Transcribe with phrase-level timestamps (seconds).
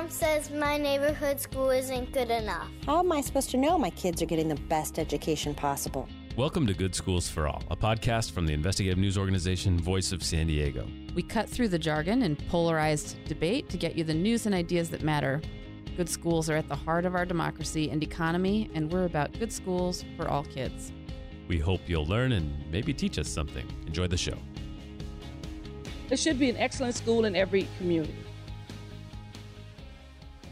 [0.00, 2.68] Mom says my neighborhood school isn't good enough.
[2.86, 6.08] How am I supposed to know my kids are getting the best education possible?
[6.38, 10.22] Welcome to Good Schools for All, a podcast from the investigative news organization Voice of
[10.22, 10.88] San Diego.
[11.14, 14.88] We cut through the jargon and polarized debate to get you the news and ideas
[14.88, 15.42] that matter.
[15.98, 19.52] Good schools are at the heart of our democracy and economy, and we're about good
[19.52, 20.92] schools for all kids.
[21.46, 23.66] We hope you'll learn and maybe teach us something.
[23.86, 24.38] Enjoy the show.
[26.08, 28.14] There should be an excellent school in every community.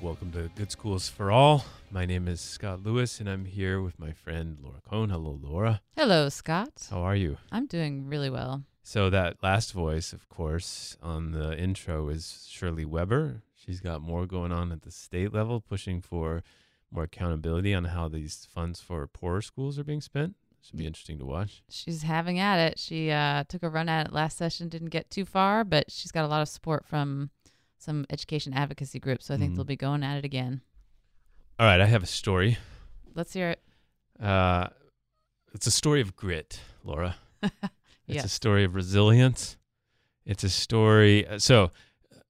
[0.00, 1.64] Welcome to Good Schools for All.
[1.90, 5.10] My name is Scott Lewis, and I'm here with my friend Laura Kohn.
[5.10, 5.80] Hello, Laura.
[5.96, 6.86] Hello, Scott.
[6.88, 7.36] How are you?
[7.50, 8.62] I'm doing really well.
[8.84, 13.42] So, that last voice, of course, on the intro is Shirley Weber.
[13.56, 16.44] She's got more going on at the state level, pushing for
[16.92, 20.36] more accountability on how these funds for poorer schools are being spent.
[20.62, 21.62] Should be interesting to watch.
[21.68, 22.78] She's having at it.
[22.78, 26.12] She uh, took a run at it last session, didn't get too far, but she's
[26.12, 27.30] got a lot of support from
[27.78, 29.26] some education advocacy groups.
[29.26, 29.56] So I think Mhm.
[29.56, 30.60] they'll be going at it again.
[31.58, 32.58] All right, I have a story.
[33.14, 33.62] Let's hear it.
[34.22, 34.68] Uh,
[35.54, 37.16] it's a story of grit, Laura.
[38.06, 38.24] It's Yes.
[38.24, 39.58] a story of resilience.
[40.24, 41.26] It's a story.
[41.26, 41.64] uh, So,
[42.10, 42.20] uh,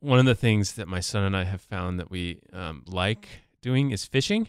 [0.00, 3.28] one of the things that my son and I have found that we um, like
[3.62, 4.48] doing is fishing.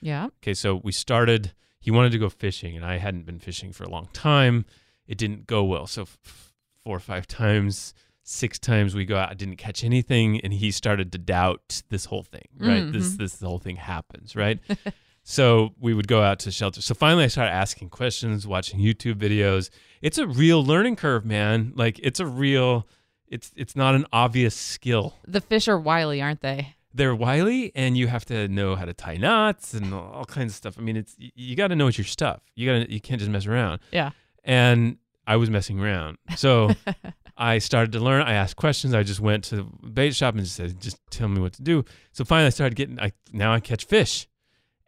[0.00, 0.26] Yeah.
[0.42, 1.52] Okay, so we started.
[1.78, 4.64] He wanted to go fishing, and I hadn't been fishing for a long time.
[5.06, 5.86] It didn't go well.
[5.86, 6.52] So, f-
[6.82, 7.94] four or five times,
[8.28, 12.06] six times we go out, I didn't catch anything, and he started to doubt this
[12.06, 12.48] whole thing.
[12.58, 13.18] Right, this Mhm.
[13.18, 14.34] this whole thing happens.
[14.36, 14.58] Right.
[15.28, 16.80] So we would go out to shelter.
[16.80, 19.70] So finally, I started asking questions, watching YouTube videos.
[20.00, 21.72] It's a real learning curve, man.
[21.74, 22.86] Like it's a real.
[23.26, 25.16] It's it's not an obvious skill.
[25.26, 26.76] The fish are wily, aren't they?
[26.94, 30.56] They're wily, and you have to know how to tie knots and all kinds of
[30.58, 30.76] stuff.
[30.78, 32.40] I mean, it's you got to know it's your stuff.
[32.54, 33.80] You got to you can't just mess around.
[33.90, 34.10] Yeah.
[34.44, 36.70] And I was messing around, so
[37.36, 38.22] I started to learn.
[38.22, 38.94] I asked questions.
[38.94, 41.62] I just went to the bait shop and just said, "Just tell me what to
[41.62, 42.98] do." So finally, I started getting.
[42.98, 44.26] I now I catch fish,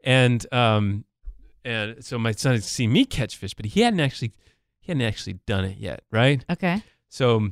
[0.03, 1.05] and um,
[1.65, 4.33] and so my son had seen me catch fish, but he hadn't actually
[4.81, 6.45] he hadn't actually done it yet, right?
[6.49, 6.83] Okay.
[7.09, 7.51] So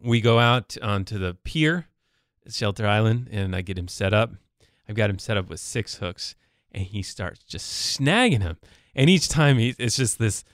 [0.00, 1.88] we go out onto the pier
[2.46, 4.32] at Shelter Island, and I get him set up.
[4.88, 6.34] I've got him set up with six hooks,
[6.72, 8.56] and he starts just snagging him.
[8.94, 10.44] And each time, he, it's just this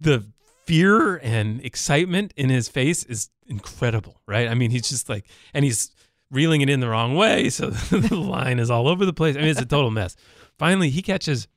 [0.00, 0.24] the
[0.68, 4.48] fear and excitement in his face is incredible, right?
[4.48, 5.24] I mean, he's just like,
[5.54, 5.90] and he's
[6.30, 9.34] reeling it in the wrong way, so the line is all over the place.
[9.34, 10.14] I mean, it's a total mess.
[10.58, 11.48] Finally, he catches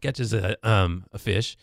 [0.00, 1.54] catches a um a fish,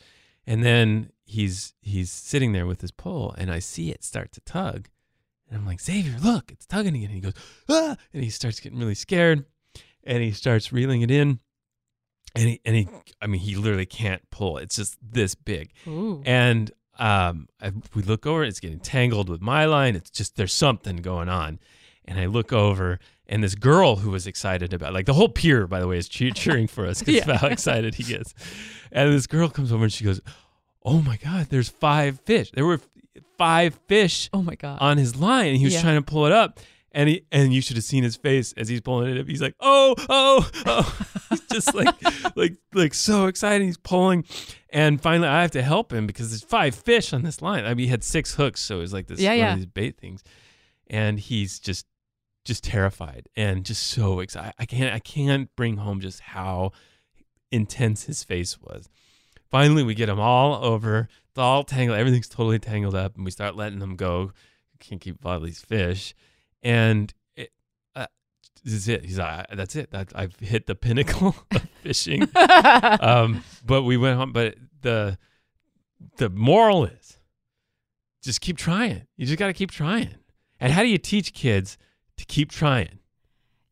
[0.45, 4.41] and then he's he's sitting there with his pole, and I see it start to
[4.41, 4.88] tug,
[5.49, 7.09] and I'm like, Xavier, look, it's tugging again.
[7.09, 7.33] And he goes,
[7.69, 9.45] ah, and he starts getting really scared,
[10.03, 11.39] and he starts reeling it in,
[12.36, 12.88] and he and he,
[13.22, 14.58] I mean, he literally can't pull.
[14.58, 16.22] It's just this big, Ooh.
[16.26, 19.96] and um, I, we look over, it's getting tangled with my line.
[19.96, 21.59] It's just there's something going on,
[22.05, 25.67] and I look over, and this girl who was excited about, like the whole pier,
[25.67, 27.34] by the way, is cheer- cheering for us because Yeah.
[27.34, 28.34] of how excited he gets.
[28.91, 30.22] And this girl comes over and she goes,
[30.84, 32.52] "Oh my God, there's five fish.
[32.52, 32.79] There were
[33.38, 34.78] five fish oh my God.
[34.82, 35.82] on his line, and he was Yeah.
[35.82, 36.59] trying to pull it up."
[36.93, 39.26] And he and you should have seen his face as he's pulling it up.
[39.28, 41.96] He's like, "Oh, oh, oh!" he's just like,
[42.35, 43.64] like, like so excited.
[43.64, 44.26] He's pulling,
[44.72, 47.64] and finally, I have to help him because there's five fish on this line.
[47.64, 49.52] I mean, he had six hooks, so it was like this Yeah, one yeah.
[49.53, 50.22] of these bait things,
[50.88, 51.85] and he's just,
[52.43, 54.53] just terrified and just so excited.
[54.59, 56.72] I can't, I can't bring home just how
[57.52, 58.90] intense his face was.
[59.49, 61.08] finally we get them all over.
[61.29, 61.97] It's all tangled.
[61.97, 64.34] Everything's totally tangled up, and we start letting them go.
[64.79, 66.14] Can't keep all these fish,
[66.63, 67.52] and it,
[67.96, 68.08] uh,
[68.63, 69.05] this is it.
[69.05, 69.91] He's like, that's it.
[69.91, 72.28] That I've hit the pinnacle of fishing.
[72.35, 74.31] um, but we went home.
[74.31, 75.17] But the
[76.17, 77.17] the moral is,
[78.23, 79.08] just keep trying.
[79.17, 80.16] You just got to keep trying.
[80.59, 81.78] And how do you teach kids
[82.17, 82.99] to keep trying?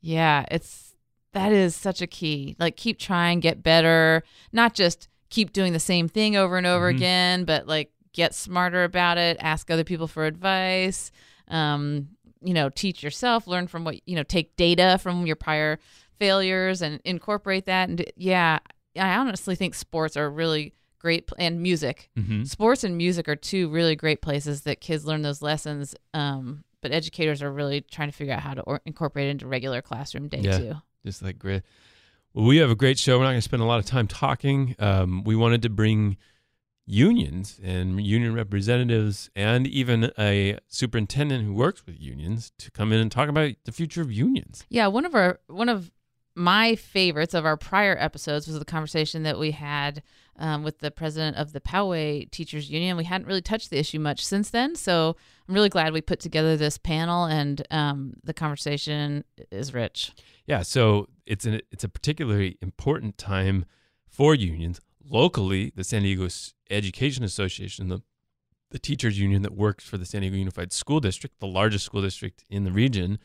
[0.02, 0.96] Yeah, it's
[1.34, 2.56] that is such a key.
[2.60, 6.92] Like keep trying, get better, not just keep doing the same thing over and over
[6.92, 6.96] Mhm.
[6.96, 11.12] again, but like get smarter about it, ask other people for advice.
[11.48, 12.10] Um,
[12.42, 15.80] you know, teach yourself, learn from what, you know, take data from your prior
[16.18, 18.60] failures and incorporate that and yeah,
[19.00, 22.10] I honestly think sports are really great and music.
[22.18, 22.44] Mm-hmm.
[22.44, 25.96] Sports and music are two really great places that kids learn those lessons.
[26.14, 29.48] Um, but educators are really trying to figure out how to or- incorporate it into
[29.48, 30.58] regular classroom day Yeah.
[30.58, 30.76] too.
[31.06, 31.64] just like great.
[32.34, 33.18] Well, we have a great show.
[33.18, 34.76] We're not going to spend a lot of time talking.
[34.80, 36.18] Um, we wanted to bring
[36.90, 43.00] unions and union representatives and even a superintendent who works with unions to come in
[43.00, 44.66] and talk about the future of unions.
[44.70, 45.92] Yeah, one of our one of
[46.36, 50.02] my favorites of our prior episodes was the conversation that we had
[50.38, 52.98] um, with the president of the Poway Teachers Union.
[52.98, 55.16] We hadn't really touched the issue much since then, so
[55.48, 60.12] I'm really glad we put together this panel, and um, the conversation is rich.
[60.48, 63.66] Yeah, so it's an it's a particularly important time
[64.08, 65.72] for unions locally.
[65.76, 66.28] The San Diego
[66.70, 68.02] Education Association, the
[68.72, 72.04] the teachers union that works for the San Diego Unified School District, the largest school
[72.04, 73.18] district in the region,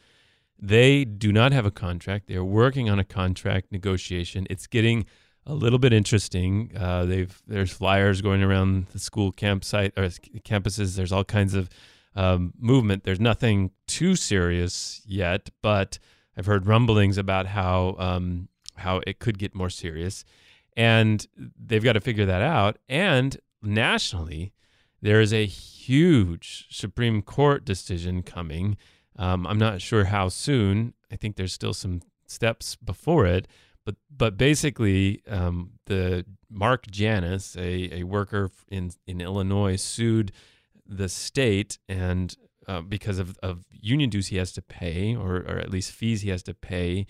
[0.59, 2.29] they do not have a contract.
[2.29, 4.47] They're working on a contract negotiation.
[4.49, 5.05] It's getting
[5.47, 6.73] a little bit interesting.
[6.77, 10.97] Uh, they've there's flyers going around the school campsite or campuses.
[10.97, 11.69] There's all kinds of
[12.17, 13.05] um, movement.
[13.05, 15.99] There's nothing too serious yet, but
[16.37, 20.25] I've heard rumblings about how um, how it could get more serious,
[20.77, 22.79] and they've got to figure that out.
[22.89, 24.53] And nationally,
[25.01, 28.77] there is a huge Supreme Court decision coming.
[29.17, 30.95] Um, I'm not sure how soon.
[31.13, 33.47] I think there's still some steps before it,
[33.85, 40.33] but but basically, um, the Mark Janus, a, a worker in in Illinois, sued
[40.87, 42.37] the state and
[42.67, 46.23] uh, because of, of union dues he has to pay, or, or at least fees
[46.23, 47.07] he has to pay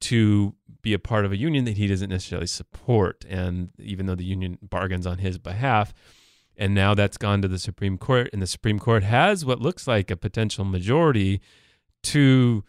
[0.00, 3.24] to be a part of a union that he doesn't necessarily support.
[3.28, 5.94] And even though the union bargains on his behalf,
[6.56, 9.86] and now that's gone to the Supreme Court, and the Supreme Court has what looks
[9.86, 11.40] like a potential majority
[12.04, 12.64] to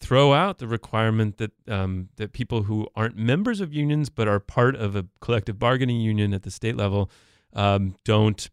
[0.00, 4.40] throw out the requirement that um, that people who aren't members of unions but are
[4.40, 7.10] part of a collective bargaining union at the state level
[7.52, 8.50] um, don't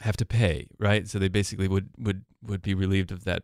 [0.00, 1.08] have to pay, right?
[1.08, 3.42] So they basically would would would be relieved of that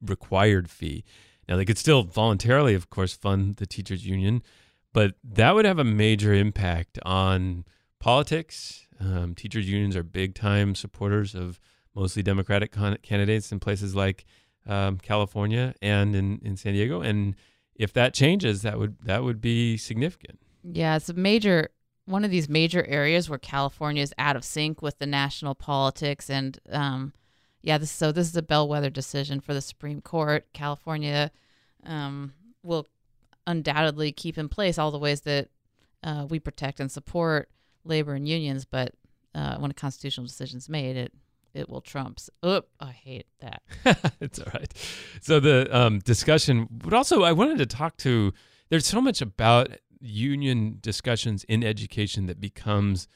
[0.00, 1.04] required fee.
[1.48, 4.42] Now they could still voluntarily, of course, fund the teachers union,
[4.92, 7.64] but that would have a major impact on
[7.98, 8.86] politics.
[9.00, 11.60] Um, teachers unions are big time supporters of
[11.94, 14.24] mostly Democratic con- candidates in places like
[14.66, 17.00] um, California and in, in San Diego.
[17.00, 17.34] And
[17.74, 20.38] if that changes, that would that would be significant.
[20.62, 21.70] Yeah, it's a major
[22.04, 26.28] one of these major areas where California is out of sync with the national politics,
[26.28, 27.12] and um,
[27.62, 30.46] yeah, this so this is a bellwether decision for the Supreme Court.
[30.52, 31.30] California
[31.84, 32.32] um,
[32.62, 32.86] will
[33.46, 35.48] undoubtedly keep in place all the ways that
[36.02, 37.48] uh, we protect and support
[37.84, 38.92] labor and unions, but
[39.34, 41.12] uh, when a constitutional decision is made, it
[41.54, 42.20] it will trump.
[42.42, 43.62] Oh, I hate that.
[44.20, 44.72] it's all right.
[45.20, 48.32] So the um, discussion, but also I wanted to talk to.
[48.68, 53.08] There's so much about union discussions in education that becomes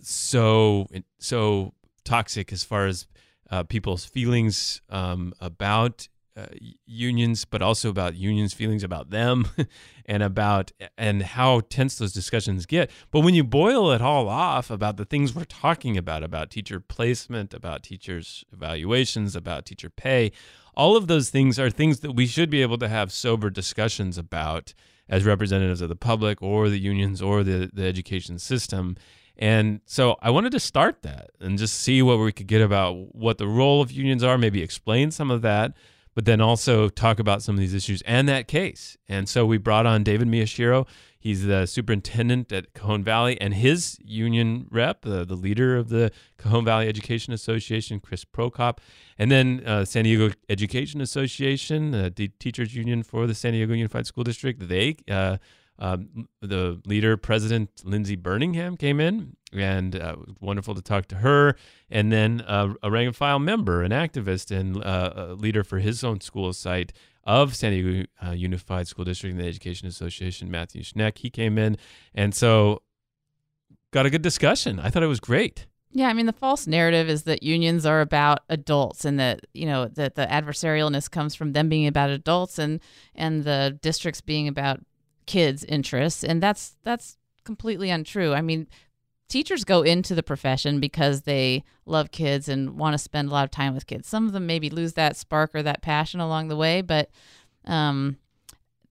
[0.00, 0.86] so
[1.18, 1.74] so
[2.04, 3.06] toxic as far as
[3.50, 6.46] uh, people's feelings um, about uh,
[6.84, 9.48] unions, but also about unions' feelings about them,
[10.06, 12.90] and about and how tense those discussions get.
[13.10, 16.78] But when you boil it all off about the things we're talking about, about teacher
[16.78, 20.30] placement, about teachers' evaluations, about teacher pay,
[20.74, 24.18] all of those things are things that we should be able to have sober discussions
[24.18, 24.74] about
[25.08, 28.96] as representatives of the public or the unions or the, the education system.
[29.38, 33.14] And so I wanted to start that and just see what we could get about
[33.14, 35.74] what the role of unions are, maybe explain some of that,
[36.14, 38.96] but then also talk about some of these issues and that case.
[39.08, 40.86] And so we brought on David Miyashiro.
[41.18, 46.12] He's the superintendent at Cajon Valley and his union rep, uh, the leader of the
[46.38, 48.78] Cajon Valley Education Association, Chris Prokop,
[49.18, 54.06] and then uh, San Diego Education Association, the teachers union for the San Diego Unified
[54.06, 54.68] School District.
[54.68, 55.38] They, uh,
[55.78, 61.56] um, the leader, President Lindsay Burningham, came in, and uh, wonderful to talk to her.
[61.90, 66.02] And then uh, a rank and file member, an activist, and uh, leader for his
[66.02, 66.92] own school site
[67.24, 71.18] of San Diego uh, Unified School District and the Education Association, Matthew Schneck.
[71.18, 71.76] He came in,
[72.14, 72.82] and so
[73.92, 74.78] got a good discussion.
[74.78, 75.66] I thought it was great.
[75.92, 79.64] Yeah, I mean the false narrative is that unions are about adults and that you
[79.64, 82.80] know that the adversarialness comes from them being about adults and
[83.14, 84.80] and the districts being about
[85.26, 88.34] kids' interests and that's that's completely untrue.
[88.34, 88.66] I mean,
[89.28, 93.44] teachers go into the profession because they love kids and want to spend a lot
[93.44, 94.08] of time with kids.
[94.08, 97.10] Some of them maybe lose that spark or that passion along the way, but
[97.64, 98.18] um,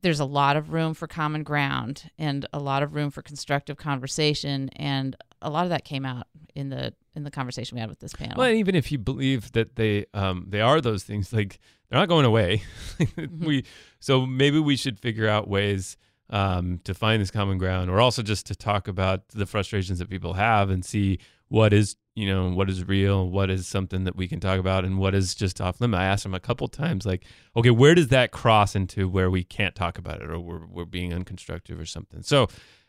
[0.01, 3.77] there's a lot of room for common ground and a lot of room for constructive
[3.77, 7.89] conversation and a lot of that came out in the in the conversation we had
[7.89, 8.35] with this panel.
[8.37, 12.09] Well, even if you believe that they um, they are those things, like they're not
[12.09, 12.63] going away.
[13.39, 13.63] we
[13.99, 15.97] so maybe we should figure out ways
[16.29, 20.09] um, to find this common ground, or also just to talk about the frustrations that
[20.09, 24.15] people have and see what is you know what is real, what is something that
[24.15, 25.99] we can talk about, and what is just off limit.
[25.99, 29.43] I asked them a couple times, like, okay, where does that cross into where we
[29.43, 32.23] can't talk about it, or we're we're being unconstructive or something?
[32.23, 32.47] So.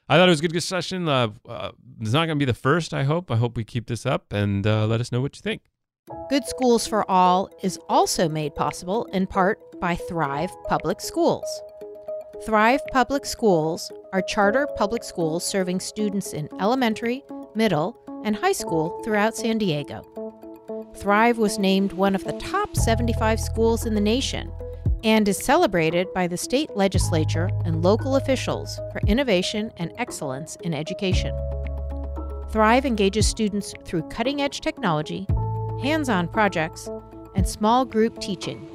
[0.09, 1.09] I thought it was a good discussion.
[1.09, 3.29] Uh, uh, it's not going to be the first, I hope.
[3.29, 5.63] I hope we keep this up and uh, let us know what you think.
[6.31, 11.45] Good Schools for All is also made possible in part by Thrive Public Schools.
[12.45, 17.25] Thrive Public Schools are charter public schools serving students in elementary,
[17.55, 20.03] middle, and high school throughout San Diego.
[20.97, 24.53] Thrive was named one of the top 75 schools in the nation
[25.03, 30.75] and is celebrated by the state legislature and local officials for innovation and excellence in
[30.75, 31.35] education.
[32.51, 35.27] Thrive engages students through cutting edge technology,
[35.83, 36.89] hands on projects,
[37.35, 38.69] and small group teaching.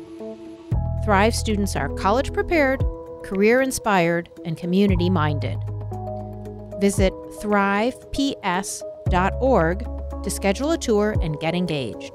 [1.06, 2.84] Thrive students are college prepared,
[3.24, 5.58] career inspired, and community minded.
[6.80, 12.12] Visit thriveps.org to schedule a tour and get engaged.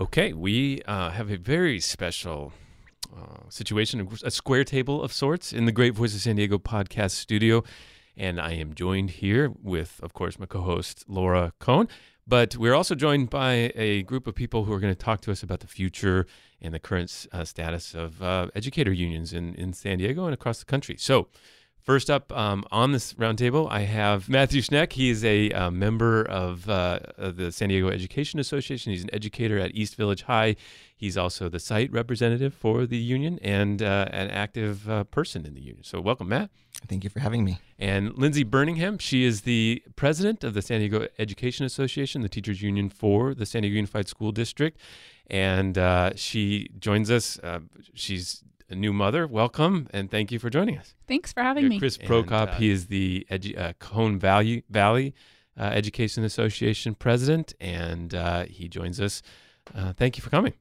[0.00, 2.52] Okay, we uh, have a very special
[3.16, 7.12] uh, situation, a square table of sorts in the Great Voice of San Diego podcast
[7.12, 7.64] studio.
[8.16, 11.88] And I am joined here with, of course, my co host, Laura Kohn.
[12.28, 15.32] But we're also joined by a group of people who are going to talk to
[15.32, 16.26] us about the future
[16.60, 20.58] and the current uh, status of uh, educator unions in, in San Diego and across
[20.58, 20.96] the country.
[20.98, 21.28] So,
[21.88, 24.92] First up um, on this roundtable, I have Matthew Schneck.
[24.92, 28.92] He is a uh, member of, uh, of, the San Diego Education Association.
[28.92, 30.56] He's an educator at East Village High.
[30.94, 35.54] He's also the site representative for the union and uh, an active uh, person in
[35.54, 35.82] the union.
[35.82, 36.50] So, welcome, Matt.
[36.88, 37.58] Thank you for having me.
[37.78, 42.60] And Lindsay Burningham, she is the president of the San Diego Education Association, the teachers
[42.60, 44.78] union for the San Diego Unified School District.
[45.28, 47.38] And uh, she joins us.
[47.38, 47.60] Uh,
[47.94, 49.26] she's new mother.
[49.26, 50.94] Welcome and thank you for joining us.
[51.06, 51.78] Thanks for having me.
[51.78, 55.14] Chris Prokop, uh, he is the edu- uh, Cajon Valley, Valley
[55.58, 59.22] uh, Education Association president, and uh, he joins us.
[59.74, 60.54] Uh, thank you for coming.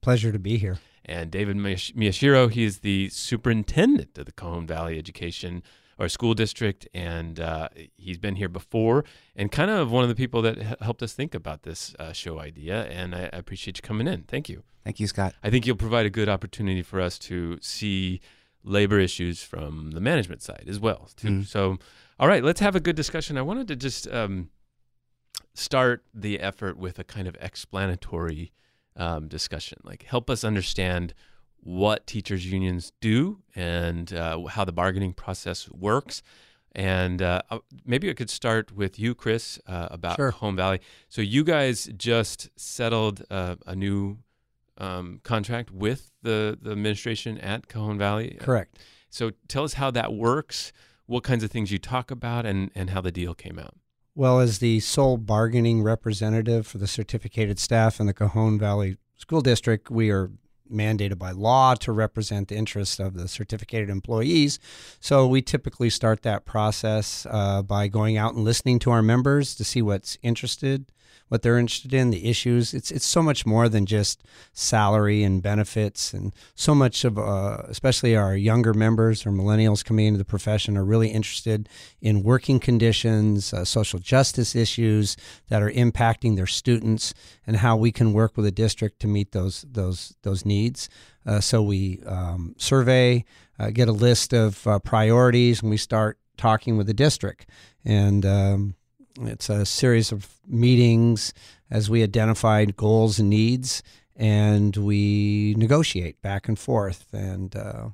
[0.00, 0.78] Pleasure to be here.
[1.04, 5.62] And David Miyashiro, he is the superintendent of the Cajon Valley Education
[5.98, 10.14] or School District, and uh, he's been here before, and kind of one of the
[10.14, 12.84] people that h- helped us think about this show idea.
[12.84, 14.22] And I, I appreciate you coming in.
[14.22, 14.62] Thank you.
[14.84, 15.34] Thank you, Scott.
[15.42, 18.20] I think you'll provide a good opportunity for us to see
[18.64, 21.10] labor issues from the management side as well.
[21.16, 21.28] Too.
[21.28, 21.46] Mm.
[21.46, 21.78] So,
[22.18, 23.36] all right, let's have a good discussion.
[23.36, 24.50] I wanted to just um,
[25.54, 28.52] start the effort with a kind of explanatory
[28.96, 31.14] um, discussion, like help us understand
[31.68, 36.22] what teachers unions do and uh, how the bargaining process works.
[36.72, 37.42] And uh,
[37.84, 40.30] maybe I could start with you, Chris, uh, about sure.
[40.30, 40.80] Home Valley.
[41.10, 44.16] So you guys just settled uh, a new
[44.78, 48.38] um, contract with the, the administration at Cajon Valley.
[48.40, 48.78] Correct.
[49.10, 50.72] So tell us how that works,
[51.04, 53.74] what kinds of things you talk about, and, and how the deal came out.
[54.14, 59.42] Well, as the sole bargaining representative for the certificated staff in the Cajon Valley School
[59.42, 60.30] District, we are
[60.70, 64.58] mandated by law to represent the interests of the certificated employees.
[65.00, 69.54] So we typically start that process uh, by going out and listening to our members
[69.56, 70.86] to see what's interested
[71.28, 72.74] what they're interested in, the issues.
[72.74, 74.22] It's it's so much more than just
[74.52, 80.06] salary and benefits, and so much of uh, especially our younger members or millennials coming
[80.06, 81.68] into the profession are really interested
[82.00, 85.16] in working conditions, uh, social justice issues
[85.48, 87.14] that are impacting their students,
[87.46, 90.88] and how we can work with a district to meet those those those needs.
[91.26, 93.22] Uh, so we um, survey,
[93.58, 97.46] uh, get a list of uh, priorities, and we start talking with the district.
[97.84, 98.74] And um,
[99.22, 101.32] it's a series of meetings
[101.70, 103.82] as we identified goals and needs,
[104.16, 107.06] and we negotiate back and forth.
[107.12, 107.88] And uh,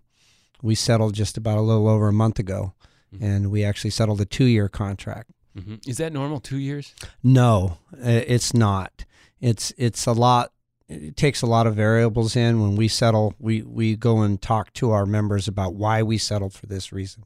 [0.63, 2.75] we settled just about a little over a month ago,
[3.15, 3.25] mm-hmm.
[3.25, 5.31] and we actually settled a two-year contract.
[5.57, 5.77] Mm-hmm.
[5.87, 6.41] Is that normal?
[6.41, 6.95] Two years?
[7.23, 9.05] No, it's not.
[9.41, 10.53] It's it's a lot.
[10.89, 13.35] it takes a lot of variables in when we settle.
[13.39, 17.25] We we go and talk to our members about why we settled for this reason,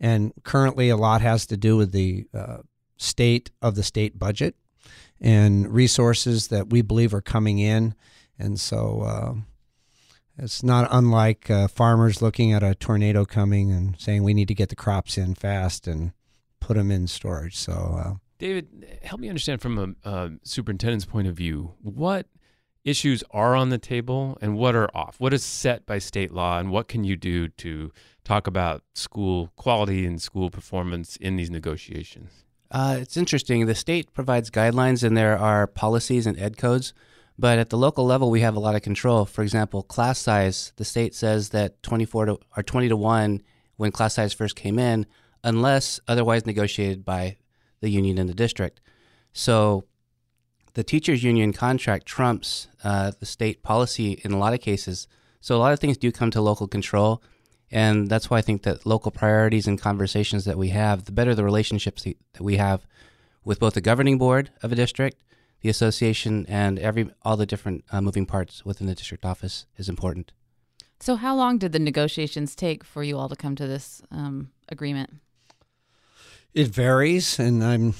[0.00, 2.58] and currently a lot has to do with the uh,
[2.96, 4.56] state of the state budget
[5.20, 7.94] and resources that we believe are coming in,
[8.38, 9.02] and so.
[9.02, 9.34] Uh,
[10.38, 14.54] it's not unlike uh, farmers looking at a tornado coming and saying we need to
[14.54, 16.12] get the crops in fast and
[16.60, 17.56] put them in storage.
[17.56, 22.26] So, uh, David, help me understand from a, a superintendent's point of view what
[22.84, 25.18] issues are on the table and what are off.
[25.18, 27.90] What is set by state law, and what can you do to
[28.22, 32.44] talk about school quality and school performance in these negotiations?
[32.70, 33.66] Uh, it's interesting.
[33.66, 36.92] The state provides guidelines, and there are policies and ed codes
[37.38, 39.24] but at the local level, we have a lot of control.
[39.26, 43.42] For example, class size, the state says that 24 to or 20 to 1
[43.76, 45.06] when class size first came in,
[45.44, 47.36] unless otherwise negotiated by
[47.80, 48.80] the union and the district.
[49.34, 49.84] So
[50.72, 55.06] the teachers union contract trumps uh, the state policy in a lot of cases.
[55.42, 57.22] So a lot of things do come to local control.
[57.70, 61.34] And that's why I think that local priorities and conversations that we have, the better
[61.34, 62.86] the relationships that we have
[63.44, 65.22] with both the governing board of a district
[65.66, 69.88] the association and every all the different uh, moving parts within the district office is
[69.88, 70.32] important.
[71.00, 74.50] So, how long did the negotiations take for you all to come to this um,
[74.68, 75.14] agreement?
[76.56, 77.90] It varies, and I'm.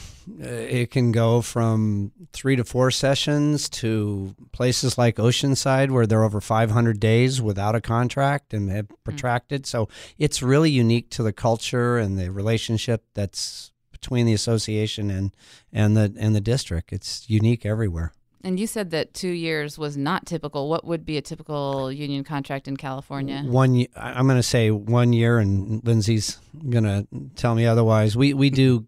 [0.43, 6.25] Uh, it can go from three to four sessions to places like Oceanside, where they're
[6.25, 8.97] over 500 days without a contract and have mm.
[9.05, 9.65] protracted.
[9.65, 9.67] Mm.
[9.67, 15.37] So it's really unique to the culture and the relationship that's between the association and
[15.71, 16.95] and the and the district.
[16.95, 18.15] It's unique everywhere.
[18.47, 20.69] And you said that two years was not typical.
[20.69, 23.43] What would be a typical union contract in California?
[23.45, 26.39] One, I'm going to say one year, and Lindsay's
[26.71, 28.17] going to tell me otherwise.
[28.17, 28.87] We we do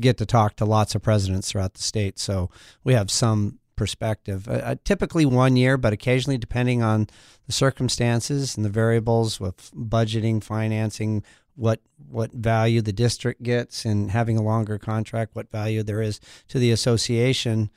[0.00, 2.50] get to talk to lots of presidents throughout the state, so
[2.82, 4.48] we have some perspective.
[4.48, 7.06] Uh, uh typically one year, but occasionally, depending on
[7.46, 11.22] the circumstances and the variables with budgeting, financing,
[11.54, 16.18] what what value the district gets and having a longer contract, what value there is
[16.48, 17.70] to the association.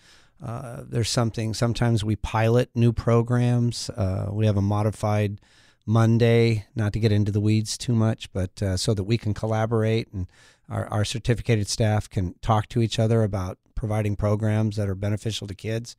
[0.44, 1.54] Uh, there's something.
[1.54, 3.90] Sometimes we pilot new programs.
[3.90, 5.40] Uh, we have a modified
[5.86, 9.34] Monday, not to get into the weeds too much, but uh, so that we can
[9.34, 10.28] collaborate and
[10.70, 15.48] our, our certificated staff can talk to each other about providing programs that are beneficial
[15.48, 15.96] to kids.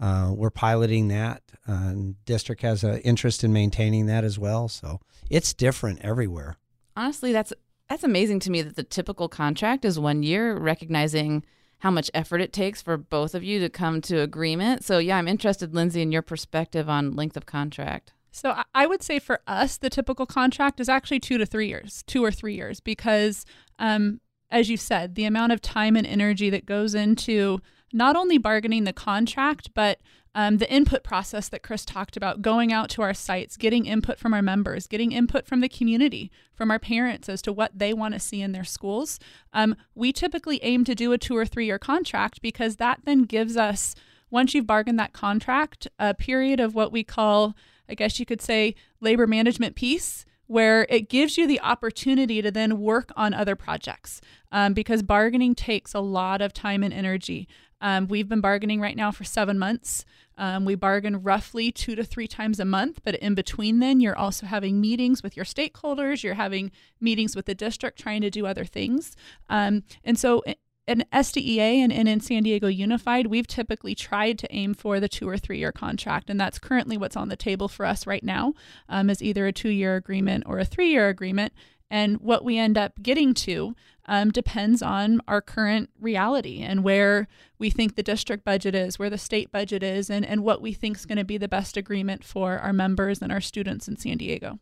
[0.00, 1.42] Uh, we're piloting that.
[1.66, 4.68] and district has an interest in maintaining that as well.
[4.68, 6.56] So it's different everywhere
[6.96, 7.52] honestly, that's
[7.88, 11.44] that's amazing to me that the typical contract is one year, recognizing
[11.84, 14.82] how much effort it takes for both of you to come to agreement.
[14.82, 18.14] So yeah, I'm interested, Lindsay, in your perspective on length of contract.
[18.32, 22.02] So I would say for us, the typical contract is actually two to three years,
[22.06, 23.44] two or three years, because
[23.78, 27.60] um, as you said, the amount of time and energy that goes into
[27.92, 30.00] not only bargaining the contract, but
[30.34, 34.18] um, the input process that Chris talked about, going out to our sites, getting input
[34.18, 37.92] from our members, getting input from the community, from our parents as to what they
[37.92, 39.20] want to see in their schools.
[39.52, 43.22] Um, we typically aim to do a two or three year contract because that then
[43.22, 43.94] gives us,
[44.30, 47.54] once you've bargained that contract, a period of what we call,
[47.88, 52.50] I guess you could say, labor management peace where it gives you the opportunity to
[52.50, 54.20] then work on other projects
[54.52, 57.48] um, because bargaining takes a lot of time and energy.
[57.84, 60.06] Um, we've been bargaining right now for seven months.
[60.38, 64.16] Um, we bargain roughly two to three times a month, but in between then, you're
[64.16, 68.46] also having meetings with your stakeholders, you're having meetings with the district trying to do
[68.46, 69.14] other things.
[69.50, 70.42] Um, and so,
[70.86, 75.08] in SDEA and, and in San Diego Unified, we've typically tried to aim for the
[75.08, 78.24] two or three year contract, and that's currently what's on the table for us right
[78.24, 78.54] now,
[78.88, 81.52] um, is either a two year agreement or a three year agreement.
[81.90, 83.74] And what we end up getting to
[84.06, 89.10] um, depends on our current reality and where we think the district budget is, where
[89.10, 91.76] the state budget is, and, and what we think is going to be the best
[91.76, 94.58] agreement for our members and our students in San Diego.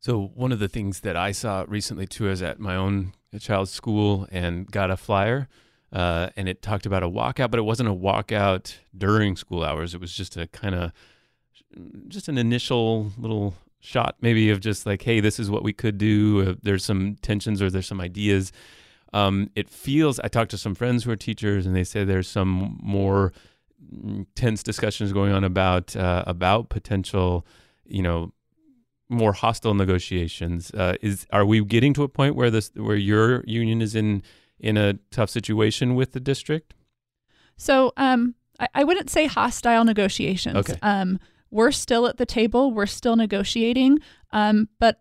[0.00, 3.70] So, one of the things that I saw recently too is at my own child's
[3.70, 5.48] school and got a flyer.
[5.92, 9.92] Uh, and it talked about a walkout, but it wasn't a walkout during school hours.
[9.92, 10.92] It was just a kind of
[12.08, 15.96] just an initial little shot maybe of just like hey this is what we could
[15.96, 18.52] do uh, there's some tensions or there's some ideas.
[19.12, 22.28] Um, it feels i talked to some friends who are teachers and they say there's
[22.28, 23.32] some more
[24.34, 27.46] tense discussions going on about uh, about potential
[27.86, 28.32] you know
[29.08, 30.70] more hostile negotiations.
[30.72, 34.22] Uh, is are we getting to a point where this where your union is in
[34.58, 36.74] in a tough situation with the district?
[37.56, 40.56] So um I, I wouldn't say hostile negotiations.
[40.56, 40.76] Okay.
[40.82, 41.18] um
[41.50, 43.98] we're still at the table, we're still negotiating,
[44.32, 45.00] um, but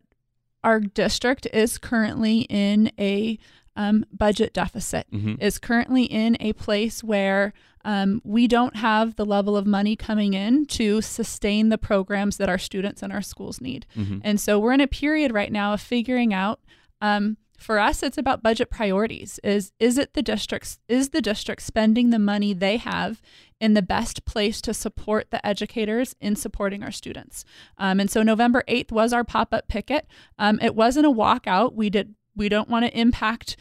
[0.63, 3.37] our district is currently in a
[3.75, 5.35] um, budget deficit, mm-hmm.
[5.39, 7.53] is currently in a place where
[7.85, 12.49] um, we don't have the level of money coming in to sustain the programs that
[12.49, 13.85] our students and our schools need.
[13.95, 14.19] Mhm.
[14.23, 16.59] And so we're in a period right now of figuring out.
[16.99, 19.39] Um, for us, it's about budget priorities.
[19.43, 20.79] Is is it the districts?
[20.87, 23.21] Is the district spending the money they have
[23.59, 27.43] in the best place to support the educators in supporting our students?
[27.77, 30.07] Um, and so November eighth was our pop up picket.
[30.37, 31.73] Um, it wasn't a walkout.
[31.73, 32.15] We did.
[32.35, 33.57] We don't want to impact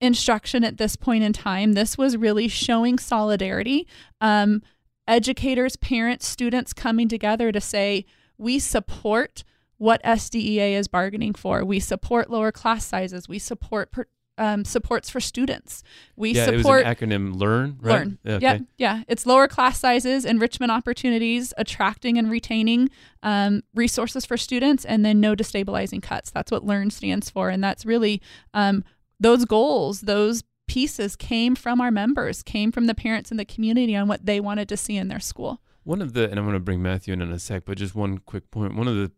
[0.00, 1.74] instruction at this point in time.
[1.74, 3.86] This was really showing solidarity.
[4.20, 4.62] Um,
[5.06, 8.06] educators, parents, students coming together to say
[8.38, 9.44] we support
[9.82, 11.64] what SDEA is bargaining for.
[11.64, 13.28] We support lower class sizes.
[13.28, 14.06] We support per,
[14.38, 15.82] um, supports for students.
[16.14, 17.92] We yeah, support it was an acronym LEARN, right?
[17.92, 18.18] Learn.
[18.22, 18.64] Yeah, Yeah, okay.
[18.78, 19.02] yeah.
[19.08, 22.90] It's lower class sizes, enrichment opportunities, attracting and retaining
[23.24, 26.30] um, resources for students, and then no destabilizing cuts.
[26.30, 28.22] That's what Learn stands for, and that's really
[28.54, 28.84] um,
[29.18, 30.02] those goals.
[30.02, 34.26] Those pieces came from our members, came from the parents in the community on what
[34.26, 35.60] they wanted to see in their school.
[35.82, 37.96] One of the, and I'm going to bring Matthew in in a sec, but just
[37.96, 38.76] one quick point.
[38.76, 39.10] One of the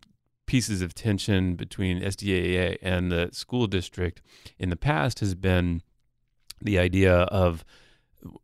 [0.47, 4.21] pieces of tension between SDEA and the school district
[4.59, 5.83] in the past has been
[6.61, 7.65] the idea of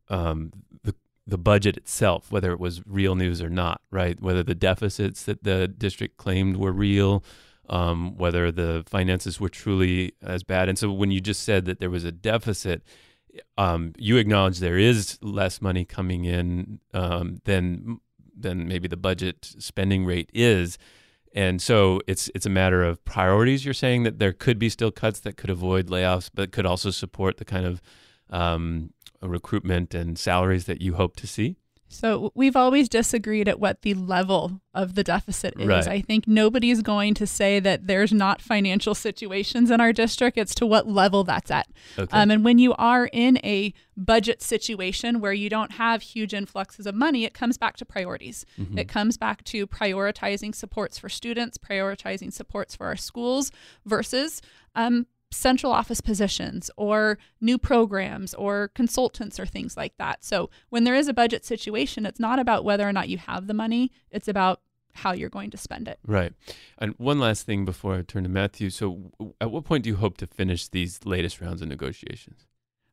[0.09, 0.95] um, the
[1.27, 4.21] the budget itself, whether it was real news or not, right?
[4.21, 7.23] Whether the deficits that the district claimed were real,
[7.69, 10.69] um, whether the finances were truly as bad.
[10.69, 12.83] And so when you just said that there was a deficit,
[13.57, 18.01] um, you acknowledge there is less money coming in um, than
[18.37, 20.79] than maybe the budget spending rate is.
[21.33, 23.65] And so it's it's a matter of priorities.
[23.65, 26.91] You're saying that there could be still cuts that could avoid layoffs, but could also
[26.91, 27.81] support the kind of
[28.31, 31.57] um, recruitment and salaries that you hope to see.
[31.93, 35.67] So we've always disagreed at what the level of the deficit is.
[35.67, 35.89] Right.
[35.89, 40.39] I think nobody's going to say that there's not financial situations in our district.
[40.39, 41.67] It's to what level that's at.
[41.99, 42.17] Okay.
[42.17, 46.87] Um, and when you are in a budget situation where you don't have huge influxes
[46.87, 48.47] of money, it comes back to priorities.
[48.59, 48.79] Mhm.
[48.79, 53.51] It comes back to prioritizing supports for students, prioritizing supports for our schools
[53.85, 54.41] versus
[54.77, 60.25] um, central office positions or new programs or consultants or things like that.
[60.25, 63.47] So when there is a budget situation, it's not about whether or not you have
[63.47, 64.61] the money, it's about
[64.93, 65.99] how you're going to spend it.
[66.05, 66.33] Right.
[66.79, 68.71] And one last thing before I turn to Matthew.
[68.71, 72.47] So, at what point do you hope to finish these latest rounds of negotiations?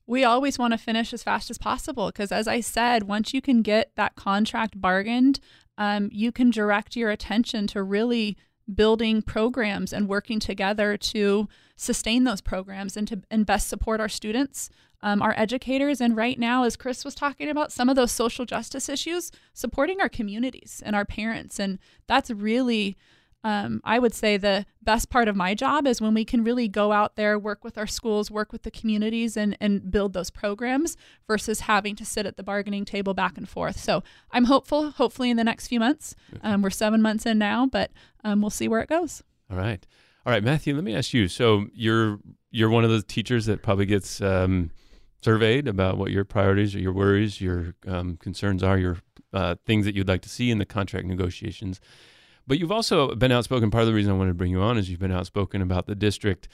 [0.05, 3.41] We always want to finish as fast as possible because, as I said, once you
[3.41, 5.39] can get that contract bargained,
[5.77, 8.37] um, you can direct your attention to really
[8.73, 14.09] building programs and working together to sustain those programs and to and best support our
[14.09, 14.69] students,
[15.01, 18.45] um, our educators, and right now, as Chris was talking about, some of those social
[18.45, 22.97] justice issues, supporting our communities and our parents, and that's really.
[23.43, 26.67] Um, I would say the best part of my job is when we can really
[26.67, 30.31] go out there, work with our schools, work with the communities, and, and build those
[30.31, 33.79] programs versus having to sit at the bargaining table back and forth.
[33.79, 36.15] So I'm hopeful, hopefully, in the next few months.
[36.41, 37.91] Um, we're seven months in now, but
[38.23, 39.23] um, we'll see where it goes.
[39.49, 39.85] All right.
[40.27, 41.29] All right, Matthew, let me ask you.
[41.29, 42.19] So, you're
[42.51, 44.71] you're one of those teachers that probably gets um,
[45.21, 48.97] surveyed about what your priorities or your worries, your um, concerns are, your
[49.31, 51.79] uh, things that you'd like to see in the contract negotiations.
[52.45, 53.71] But you've also been outspoken.
[53.71, 55.87] Part of the reason I wanted to bring you on is you've been outspoken about
[55.87, 56.49] the district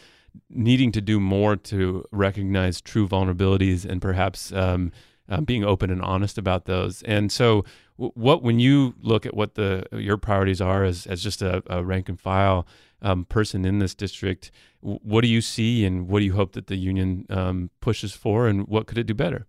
[0.51, 4.91] needing to do more to recognize true vulnerabilities and perhaps um,
[5.29, 7.01] uh, being open and honest about those.
[7.03, 11.41] And so, what when you look at what the your priorities are as as just
[11.41, 12.67] a, a rank and file
[13.03, 16.67] um, person in this district, what do you see, and what do you hope that
[16.67, 19.45] the union um, pushes for, and what could it do better?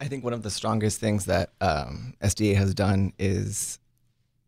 [0.00, 3.78] I think one of the strongest things that um, SDA has done is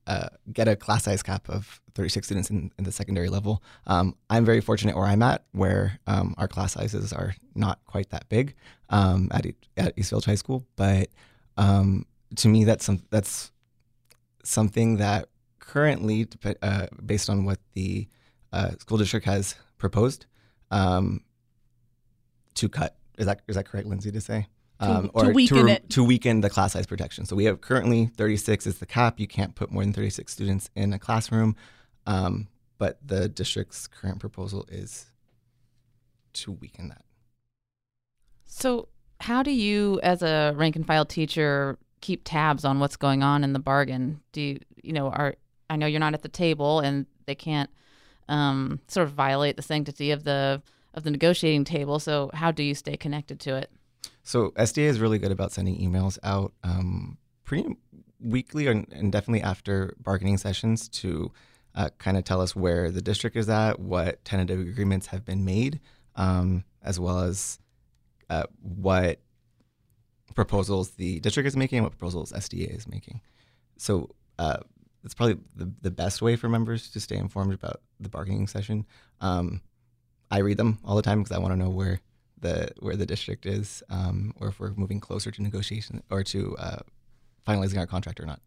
[0.06, 3.62] uh, get a class size cap of 36 students in, in the secondary level.
[3.86, 8.10] Um, I'm very fortunate where I'm at, where um, our class sizes are not quite
[8.10, 8.54] that big
[8.88, 10.64] um, at, at East Village High School.
[10.76, 11.08] But
[11.56, 13.52] um, to me, that's some, that's
[14.42, 15.28] something that
[15.62, 16.28] currently,
[16.60, 18.08] uh, based on what the
[18.52, 20.26] uh, school district has proposed,
[20.70, 21.22] um,
[22.54, 22.96] to cut.
[23.16, 24.46] Is that is that correct, Lindsay, to say?
[24.80, 25.88] To- to weaken it.
[25.90, 27.24] to weaken the class size protection.
[27.24, 29.20] So we have currently 36 is the cap.
[29.20, 31.54] You can't put more than 36 students in a classroom.
[32.04, 32.48] Um,
[32.78, 35.06] but the district's current proposal is
[36.32, 37.04] to weaken that.
[38.44, 38.88] So,
[39.20, 43.44] how do you, as a rank and file teacher, keep tabs on what's going on
[43.44, 44.20] in the bargain?
[44.32, 45.36] Do you, you know, are
[45.72, 47.70] I know you're not at the table, and they can't
[48.28, 50.62] um, sort of violate the sanctity of the
[50.94, 51.98] of the negotiating table.
[51.98, 53.70] So, how do you stay connected to it?
[54.22, 57.76] So SDA is really good about sending emails out um, pretty
[58.20, 61.32] weekly and, and definitely after bargaining sessions to
[61.74, 65.44] uh, kind of tell us where the district is at, what tentative agreements have been
[65.44, 65.80] made,
[66.16, 67.58] um, as well as
[68.30, 69.18] uh, what
[70.34, 73.20] proposals the district is making and what proposals SDA is making.
[73.76, 74.58] So uh,
[75.04, 78.86] it's probably the, the best way for members to stay informed about the bargaining session.
[79.20, 79.60] Um,
[80.30, 82.00] I read them all the time because I want to know where
[82.40, 86.56] the where the district is, um, or if we're moving closer to negotiation or to
[86.58, 86.80] uh,
[87.46, 88.40] finalizing our contract or not.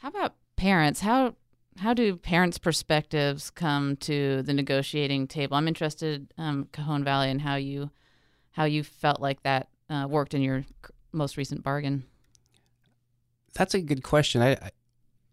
[0.00, 1.00] How about parents?
[1.00, 1.34] How
[1.78, 5.56] how do parents' perspectives come to the negotiating table?
[5.56, 7.90] I'm interested, um, Cajon Valley, and how you
[8.52, 10.64] how you felt like that uh, worked in your
[11.12, 12.04] most recent bargain.
[13.54, 14.42] That's a good question.
[14.42, 14.70] I, I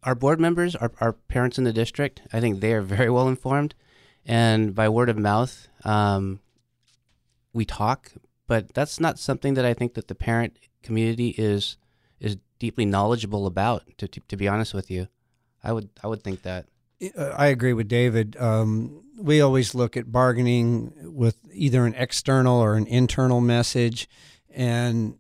[0.06, 3.28] our board members, our, our parents in the district, I think they are very well
[3.28, 3.74] informed,
[4.26, 6.40] and by word of mouth, um,
[7.54, 8.12] we talk.
[8.48, 11.78] But that's not something that I think that the parent community is
[12.20, 13.84] is deeply knowledgeable about.
[13.98, 15.08] To, to, to be honest with you,
[15.64, 16.68] I would I would think that.
[17.18, 18.38] Uh, I agree with David.
[18.38, 24.08] Um, we always look at bargaining with either an external or an internal message,
[24.50, 25.18] and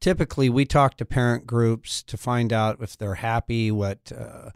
[0.00, 4.50] typically we talk to parent groups to find out if they're happy, what, uh,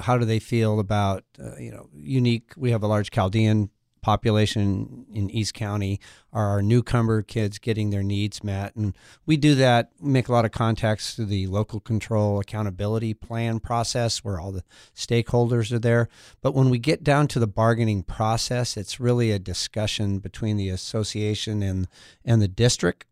[0.00, 2.52] how do they feel about, uh, you know, unique.
[2.56, 3.70] We have a large Chaldean
[4.06, 5.98] population in East County.
[6.32, 8.76] Are our newcomer kids getting their needs met?
[8.76, 8.96] And
[9.26, 14.18] we do that, make a lot of contacts through the local control accountability plan process
[14.18, 14.62] where all the
[14.94, 16.08] stakeholders are there.
[16.40, 20.68] But when we get down to the bargaining process, it's really a discussion between the
[20.68, 21.88] association and
[22.24, 23.06] and the district.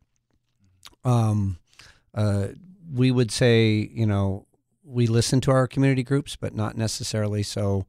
[1.05, 1.59] Um,
[2.15, 2.49] uh,
[2.93, 4.47] we would say, you know,
[4.85, 7.87] we listen to our community groups, but not necessarily so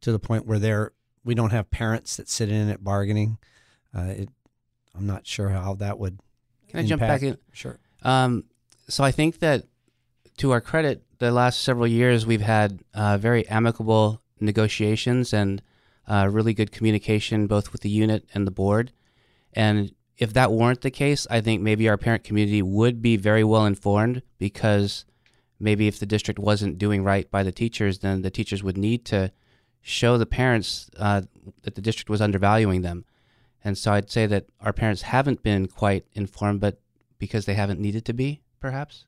[0.00, 0.92] to the point where they're
[1.24, 3.38] we don't have parents that sit in at bargaining.
[3.96, 4.28] Uh, it,
[4.94, 6.20] I'm not sure how that would.
[6.68, 7.38] Can I jump back in?
[7.52, 7.78] Sure.
[8.02, 8.44] Um,
[8.88, 9.64] so I think that,
[10.38, 15.62] to our credit, the last several years we've had uh, very amicable negotiations and
[16.06, 18.92] uh, really good communication both with the unit and the board.
[19.52, 23.44] And if that weren't the case, I think maybe our parent community would be very
[23.44, 25.04] well informed because
[25.58, 29.04] maybe if the district wasn't doing right by the teachers, then the teachers would need
[29.06, 29.32] to
[29.80, 31.22] show the parents uh,
[31.62, 33.04] that the district was undervaluing them.
[33.64, 36.80] And so I'd say that our parents haven't been quite informed, but
[37.18, 39.06] because they haven't needed to be, perhaps.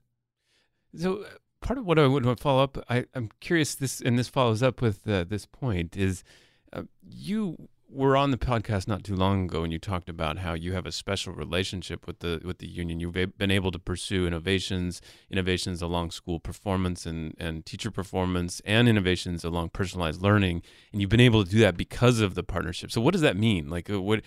[0.97, 1.27] So uh,
[1.61, 3.75] part of what I would want to follow up, I, am curious.
[3.75, 6.25] This and this follows up with uh, this point is
[6.73, 10.55] uh, you were on the podcast not too long ago and you talked about how
[10.55, 13.01] you have a special relationship with the with the union.
[13.01, 18.89] You've been able to pursue innovations, innovations along school performance and, and teacher performance, and
[18.89, 22.91] innovations along personalized learning, and you've been able to do that because of the partnership.
[22.91, 23.69] So, what does that mean?
[23.69, 24.23] Like, uh, what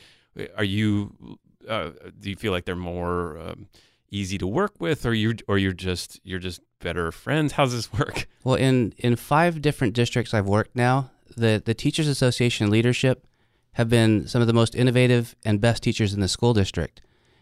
[0.58, 1.38] are you?
[1.68, 3.68] Uh, do you feel like they're more um,
[4.10, 7.54] easy to work with, or you or you're just you're just better friends?
[7.54, 8.28] How's this work?
[8.44, 13.26] Well, in in five different districts I've worked now, the the teachers association leadership
[13.74, 17.02] have been some of the most innovative and best teachers in the school district.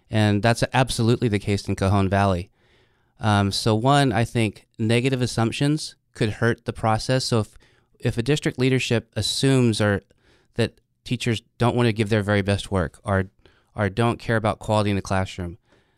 [0.10, 2.50] And that's absolutely the case in Cajon Valley.
[3.20, 7.26] Um, so, one, I think negative assumptions could hurt the process.
[7.26, 7.58] So, if,
[8.00, 10.02] if a district leadership assumes or
[10.54, 13.26] that teachers don't want to give their very best work or,
[13.76, 15.58] or don't care about quality in the classroom,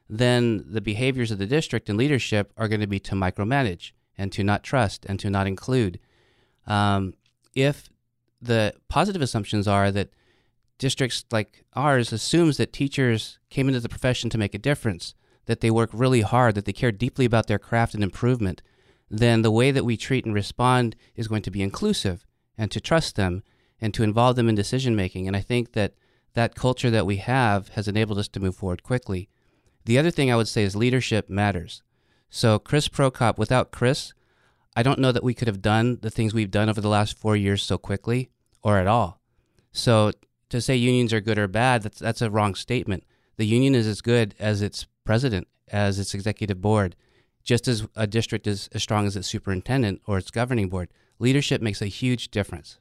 [0.09, 4.31] then the behaviors of the district and leadership are going to be to micromanage and
[4.31, 5.99] to not trust and to not include.
[6.65, 7.13] Um,
[7.53, 7.89] if
[8.41, 10.09] the positive assumptions are that
[10.79, 15.13] districts like ours assumes that teachers came into the profession to make a difference,
[15.45, 18.63] that they work really hard, that they care deeply about their craft and improvement,
[19.09, 22.25] then the way that we treat and respond is going to be inclusive
[22.57, 23.43] and to trust them
[23.81, 25.27] and to involve them in decision making.
[25.27, 25.93] And I think that
[26.33, 29.29] that culture that we have has enabled us to move forward quickly.
[29.85, 31.81] The other thing I would say is leadership matters.
[32.29, 34.13] So, Chris Prokop, without Chris,
[34.75, 37.17] I don't know that we could have done the things we've done over the last
[37.17, 38.29] four years so quickly
[38.61, 39.19] or at all.
[39.71, 40.11] So,
[40.49, 43.03] to say unions are good or bad, that's that's a wrong statement.
[43.38, 46.95] The union is as good as its president, as its executive board,
[47.43, 50.89] just as a district is as strong as its superintendent or its governing board.
[51.19, 52.79] Leadership makes a huge difference.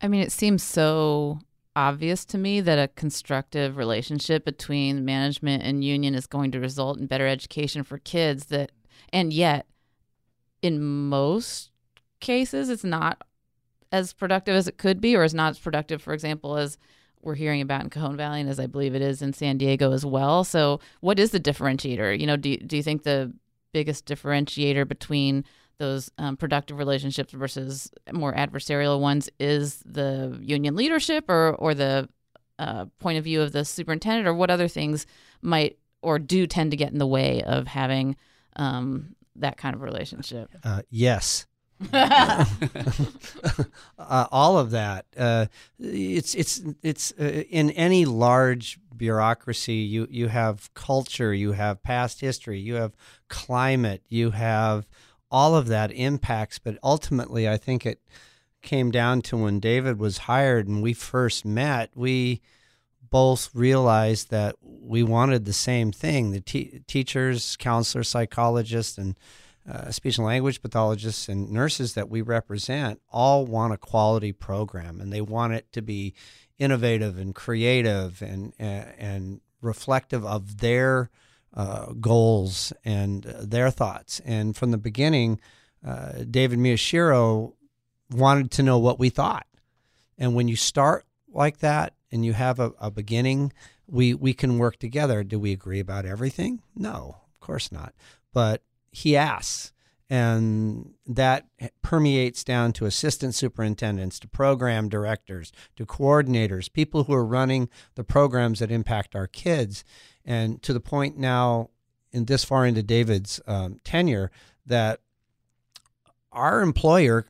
[0.00, 1.38] I mean, it seems so
[1.76, 6.98] obvious to me that a constructive relationship between management and union is going to result
[6.98, 8.70] in better education for kids that
[9.12, 9.66] and yet
[10.62, 11.70] in most
[12.20, 13.22] cases it's not
[13.94, 16.76] as productive as it could be, or is not as productive, for example, as
[17.22, 19.92] we're hearing about in Cajon Valley, and as I believe it is in San Diego
[19.92, 20.42] as well.
[20.42, 22.18] So, what is the differentiator?
[22.18, 23.32] You know, do do you think the
[23.72, 25.44] biggest differentiator between
[25.78, 32.08] those um, productive relationships versus more adversarial ones is the union leadership, or or the
[32.58, 35.06] uh, point of view of the superintendent, or what other things
[35.40, 38.16] might or do tend to get in the way of having
[38.56, 40.50] um, that kind of relationship?
[40.64, 41.46] Uh, yes,
[41.92, 42.44] uh,
[43.98, 45.06] all of that.
[45.16, 45.46] Uh,
[45.78, 49.74] it's it's it's uh, in any large bureaucracy.
[49.74, 52.92] You you have culture, you have past history, you have
[53.28, 54.86] climate, you have
[55.30, 56.58] all of that impacts.
[56.58, 58.00] But ultimately, I think it
[58.62, 61.90] came down to when David was hired and we first met.
[61.94, 62.40] We
[63.10, 66.32] both realized that we wanted the same thing.
[66.32, 69.16] The te- teachers, counselors, psychologists, and
[69.70, 75.00] uh, speech and language pathologists and nurses that we represent all want a quality program
[75.00, 76.14] and they want it to be
[76.58, 81.10] innovative and creative and and reflective of their
[81.54, 84.20] uh, goals and uh, their thoughts.
[84.24, 85.40] And from the beginning,
[85.86, 87.54] uh, David Miyashiro
[88.10, 89.46] wanted to know what we thought.
[90.18, 93.52] And when you start like that and you have a, a beginning,
[93.86, 95.24] we we can work together.
[95.24, 96.62] Do we agree about everything?
[96.74, 97.94] No, of course not.
[98.32, 98.62] But
[98.94, 99.72] he asks.
[100.10, 101.46] And that
[101.82, 108.04] permeates down to assistant superintendents, to program directors, to coordinators, people who are running the
[108.04, 109.82] programs that impact our kids.
[110.24, 111.70] And to the point now,
[112.12, 114.30] in this far into David's um, tenure,
[114.66, 115.00] that
[116.30, 117.26] our employer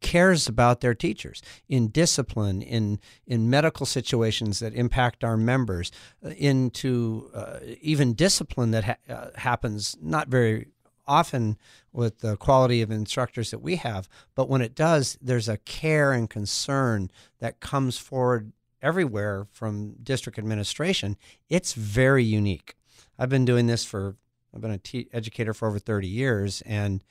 [0.00, 5.90] cares about their teachers in discipline, in in medical situations that impact our members,
[6.24, 10.68] uh, into uh, even discipline that ha- uh, happens not very
[11.10, 11.58] often
[11.92, 16.12] with the quality of instructors that we have, but when it does, there's a care
[16.12, 21.16] and concern that comes forward everywhere from district administration.
[21.48, 22.76] It's very unique.
[23.18, 24.16] I've been doing this for
[24.54, 27.04] I've been a te- educator for over 30 years, and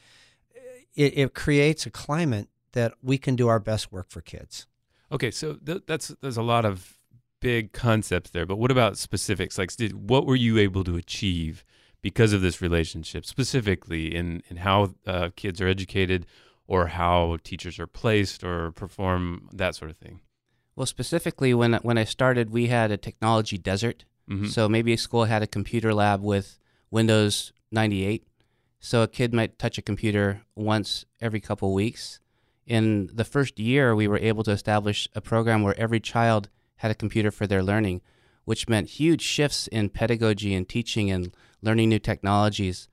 [0.96, 4.68] it, it creates a climate that we can do our best work for kids.
[5.12, 6.98] Okay, so th- that's there's a lot of
[7.40, 9.58] big concepts there, but what about specifics?
[9.58, 11.64] Like, did, what were you able to achieve
[12.02, 16.26] because of this relationship, specifically in in how uh, kids are educated,
[16.68, 20.22] or how teachers are placed or perform that sort of thing?
[20.76, 24.06] Well, specifically, when when I started, we had a technology desert.
[24.30, 24.48] Mhm.
[24.48, 26.60] So maybe a school had a computer lab with
[26.92, 28.26] Windows 98.
[28.80, 32.20] So a kid might touch a computer once every couple weeks.
[32.66, 36.92] In the first year, we were able to establish a program where every child had
[36.92, 38.02] a computer for their learning,
[38.46, 42.88] which meant huge shifts in pedagogy and teaching and learning new technologies.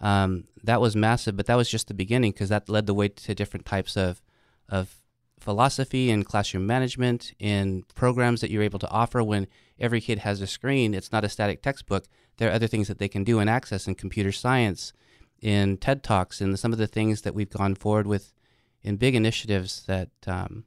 [0.00, 3.08] Um, that was massive, but that was just the beginning because that led the way
[3.08, 4.22] to different types of
[4.68, 4.96] of
[5.42, 9.46] philosophy and classroom management and programs that you're able to offer when
[9.78, 10.94] every kid has a screen.
[10.94, 12.06] It's not a static textbook.
[12.36, 14.92] There are other things that they can do and access in computer science,
[15.40, 18.32] in TED Talks, and some of the things that we've gone forward with
[18.82, 20.64] in big initiatives that, um,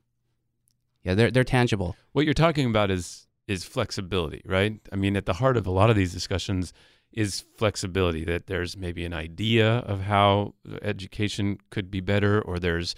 [1.03, 1.95] yeah, they're, they're tangible.
[2.11, 4.79] What you're talking about is is flexibility, right?
[4.91, 6.73] I mean, at the heart of a lot of these discussions
[7.15, 8.23] is flexibility.
[8.23, 12.93] That there's maybe an idea of how education could be better, or there's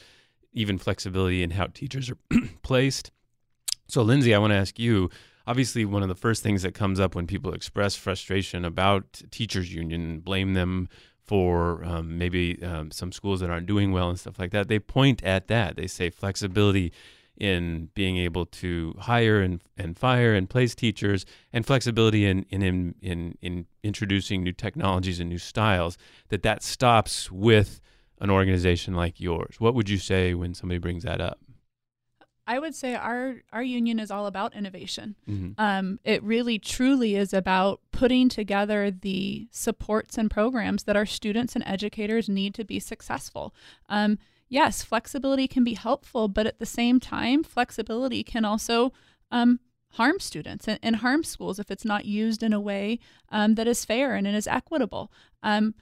[0.52, 2.18] even flexibility in how teachers are
[2.64, 3.12] placed.
[3.88, 5.10] So, Lindsay, I want to ask you.
[5.46, 9.74] Obviously, one of the first things that comes up when people express frustration about teachers'
[9.74, 10.90] union blame them
[11.28, 14.80] for um, maybe um, some schools that aren't doing well and stuff like that, they
[14.80, 15.76] point at that.
[15.76, 16.92] They say flexibility
[17.38, 22.62] in being able to hire and, and fire and place teachers and flexibility in, in,
[22.62, 25.98] in, in, in introducing new technologies and new styles,
[26.30, 27.80] that that stops with
[28.20, 29.56] an organization like yours.
[29.60, 31.40] What would you say when somebody brings that up?
[32.50, 35.16] I would say our our union is all about innovation.
[35.30, 35.56] Mhm.
[35.58, 41.56] Um, it really truly is about putting together the supports and programs that our students
[41.56, 43.54] and educators need to be successful.
[43.90, 44.18] Um,
[44.50, 48.94] yes, flexibility can be helpful, but at the same time, flexibility can also
[49.32, 49.60] um,
[49.92, 53.68] harm students and, and harm schools if it's not used in a way um, that
[53.68, 55.12] is fair and is equitable.
[55.44, 55.76] Um,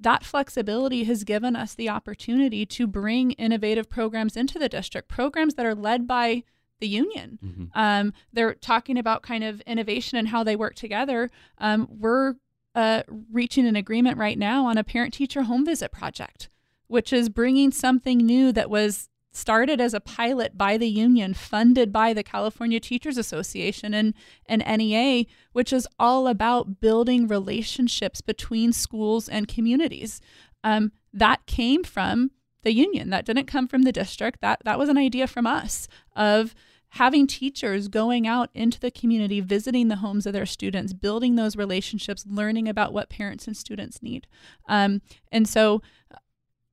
[0.00, 5.54] that flexibility has given us the opportunity to bring innovative programs into the district, programs
[5.54, 6.42] that are led by
[6.80, 7.38] the union.
[7.42, 7.64] Mm-hmm.
[7.74, 11.30] Um, they're talking about kind of innovation and how they work together.
[11.58, 12.34] Um, we're
[12.74, 16.48] uh, reaching an agreement right now on a parent teacher home visit project,
[16.92, 21.90] which is bringing something new that was started as a pilot by the union, funded
[21.90, 24.12] by the California Teachers Association and,
[24.44, 30.20] and NEA, which is all about building relationships between schools and communities.
[30.62, 32.30] Um, that came from
[32.62, 33.08] the union.
[33.08, 34.42] That didn't come from the district.
[34.42, 36.54] That that was an idea from us of
[36.96, 41.56] having teachers going out into the community, visiting the homes of their students, building those
[41.56, 44.26] relationships, learning about what parents and students need.
[44.68, 45.00] Um,
[45.32, 45.80] and so,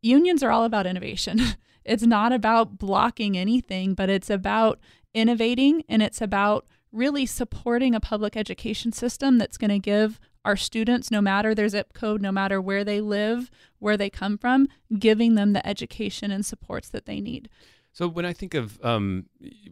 [0.01, 1.39] unions are all about innovation.
[1.85, 4.79] it's not about blocking anything, but it's about
[5.13, 10.55] innovating and it's about really supporting a public education system that's going to give our
[10.55, 14.67] students, no matter their zip code, no matter where they live, where they come from,
[14.97, 17.49] giving them the education and supports that they need.
[17.91, 19.25] So when I think of, um,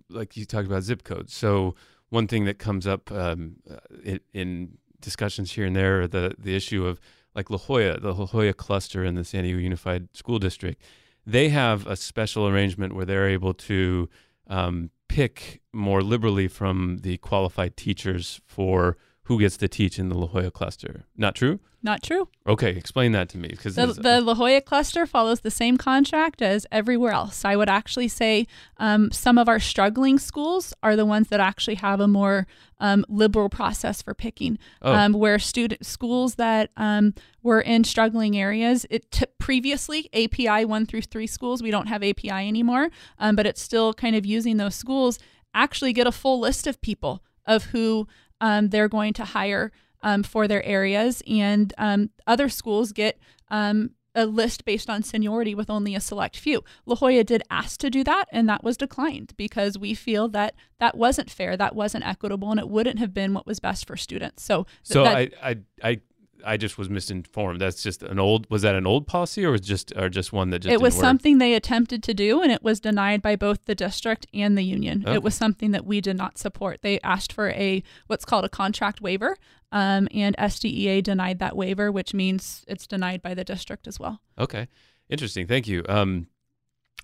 [0.10, 1.76] like you talked about zip codes, so
[2.10, 6.56] one thing that comes up um, uh, in, in, discussions here and there, the the
[6.56, 7.00] issue of
[7.38, 10.82] like La Jolla, the La Jolla cluster in the San Diego Unified School District,
[11.26, 14.10] they have a special arrangement where they're able to
[14.48, 18.98] um, pick more liberally from the qualified teachers for
[19.28, 21.04] who gets to teach in the La Jolla cluster.
[21.18, 21.60] Not true?
[21.84, 22.30] Not true.
[22.48, 23.50] Okay, explain that to me.
[23.50, 27.44] Because the, the La Jolla cluster follows the same contract as everywhere else.
[27.44, 28.48] I would actually say
[28.78, 32.48] um, some of our struggling schools are the ones that actually have a more
[32.80, 34.58] um, liberal process for picking.
[34.82, 34.94] Oh.
[34.94, 37.14] Um, where student schools that um,
[37.44, 41.62] were in struggling areas, it t- previously API one through three schools.
[41.62, 45.20] We don't have API anymore, um, but it's still kind of using those schools
[45.54, 48.08] actually get a full list of people of who
[48.42, 49.72] um, they're going to hire
[50.02, 53.20] um, for their areas, and um, other schools get
[53.50, 56.64] um, a list based on seniority with only a select few.
[56.86, 60.56] La Jolla did ask to do that, and that was declined because we feel that
[60.80, 63.96] that wasn't fair, that wasn't equitable, and it wouldn't have been what was best for
[63.96, 64.44] students.
[64.44, 66.02] So, so that, I, I, I
[66.46, 67.62] I just was misinformed.
[67.62, 68.50] That's just an old.
[68.50, 70.74] Was that an old policy, or was just or just one that just?
[70.74, 71.02] it was work?
[71.02, 74.64] something they attempted to do, and it was denied by both the district and the
[74.64, 75.04] union.
[75.06, 75.16] Okay.
[75.16, 76.82] It was something that we did not support.
[76.82, 79.38] They asked for a what's called a contract waiver,
[79.72, 84.22] um, and SDEA denied that waiver, which means it's denied by the district as well.
[84.38, 84.68] Okay,
[85.10, 85.48] interesting.
[85.48, 85.84] Thank you.
[85.90, 86.28] Um,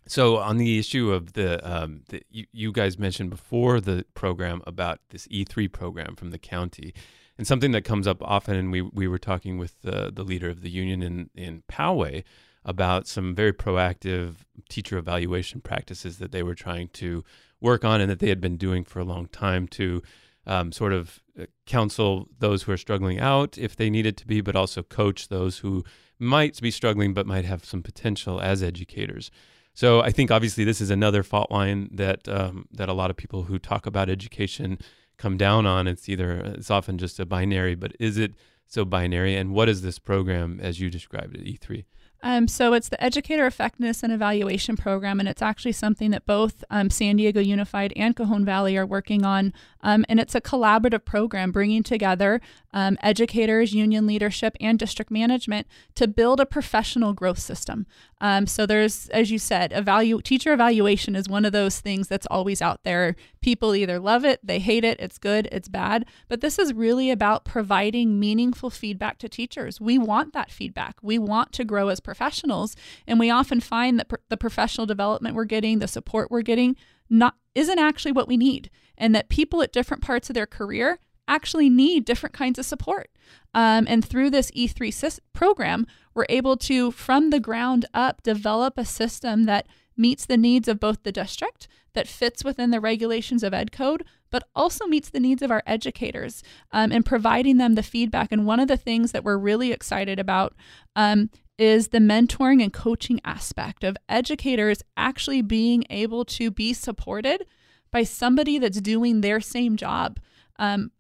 [0.08, 4.62] so on the issue of the, um, the you, you guys mentioned before the program
[4.68, 6.94] about this E three program from the county,
[7.38, 8.56] and something that comes up often.
[8.56, 12.24] And we we were talking with the the leader of the union in in Poway
[12.66, 14.36] about some very proactive
[14.70, 17.24] teacher evaluation practices that they were trying to
[17.60, 20.02] work on and that they had been doing for a long time to
[20.46, 24.42] um, sort of uh, counsel those who are struggling out if they needed to be,
[24.42, 25.84] but also coach those who
[26.20, 29.32] might be struggling but might have some potential as educators.
[29.74, 33.18] So I think obviously this is another fault line that um, that a lot of
[33.18, 34.78] people who talk about education
[35.24, 35.88] come down on.
[35.88, 38.34] It's either it's often just a binary, but is it
[38.68, 39.38] so binary?
[39.38, 41.86] And what is this program as you described it, E three?
[42.26, 46.64] Um, so it's the Educator Effectiveness and Evaluation Program, and it's actually something that both
[46.70, 49.52] um, San Diego Unified and Cajon Valley are working on.
[49.82, 52.40] Um, and it's a collaborative program bringing together
[52.72, 57.86] um, educators, union leadership, and district management to build a professional growth system.
[58.24, 62.26] Um, so there's, as you said, evalu- teacher evaluation is one of those things that's
[62.32, 63.18] always out there.
[63.42, 66.06] People either love it, they hate it, it's good, it's bad.
[66.30, 69.82] But this is really about providing meaningful feedback to teachers.
[69.82, 70.96] We want that feedback.
[71.02, 75.36] We want to grow as professionals, and we often find that pr- the professional development
[75.36, 76.78] we're getting, the support we're getting,
[77.10, 81.00] not isn't actually what we need, and that people at different parts of their career
[81.28, 83.10] actually need different kinds of support.
[83.54, 88.78] Um, and through this E3 sys- program, we're able to, from the ground up, develop
[88.78, 93.44] a system that meets the needs of both the district, that fits within the regulations
[93.44, 97.76] of Ed Code, but also meets the needs of our educators um, and providing them
[97.76, 98.32] the feedback.
[98.32, 100.56] And one of the things that we're really excited about
[100.96, 107.46] um, is the mentoring and coaching aspect of educators actually being able to be supported
[107.92, 110.20] by somebody that's doing their same job.
[110.58, 110.92] Um,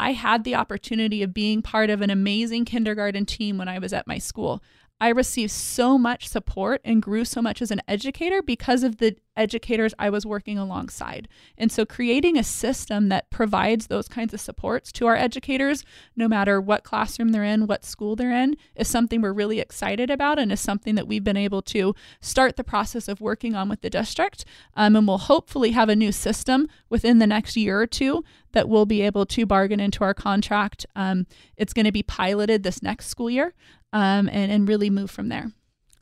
[0.00, 3.92] I had the opportunity of being part of an amazing kindergarten team when I was
[3.92, 4.62] at my school.
[5.00, 9.16] I received so much support and grew so much as an educator because of the
[9.34, 11.26] educators I was working alongside.
[11.56, 15.84] And so, creating a system that provides those kinds of supports to our educators,
[16.14, 20.10] no matter what classroom they're in, what school they're in, is something we're really excited
[20.10, 23.68] about and is something that we've been able to start the process of working on
[23.68, 24.44] with the district.
[24.76, 28.22] Um, and we'll hopefully have a new system within the next year or two
[28.52, 30.84] that we'll be able to bargain into our contract.
[30.96, 31.26] Um,
[31.56, 33.54] it's going to be piloted this next school year
[33.92, 35.52] um, and, and really move from there.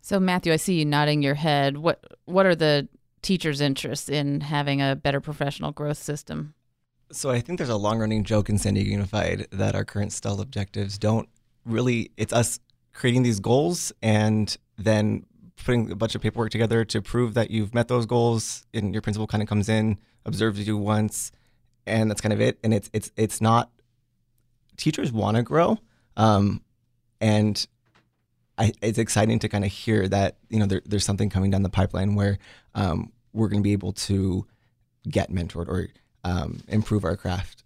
[0.00, 1.76] So Matthew, I see you nodding your head.
[1.76, 2.88] What what are the
[3.20, 6.54] teachers' interests in having a better professional growth system?
[7.10, 10.12] So I think there's a long running joke in San Diego Unified that our current
[10.12, 11.28] Stull objectives don't
[11.64, 12.60] really, it's us
[12.92, 15.24] creating these goals and then
[15.64, 18.66] putting a bunch of paperwork together to prove that you've met those goals.
[18.74, 21.32] And your principal kind of comes in, observes you once,
[21.86, 22.58] and that's kind of it.
[22.62, 23.70] And it's, it's, it's not,
[24.76, 25.78] teachers want to grow.
[26.16, 26.62] Um,
[27.20, 27.66] and
[28.58, 31.62] I, it's exciting to kind of hear that you know there, there's something coming down
[31.62, 32.38] the pipeline where
[32.74, 34.46] um, we're going to be able to
[35.08, 35.88] get mentored or
[36.24, 37.64] um, improve our craft.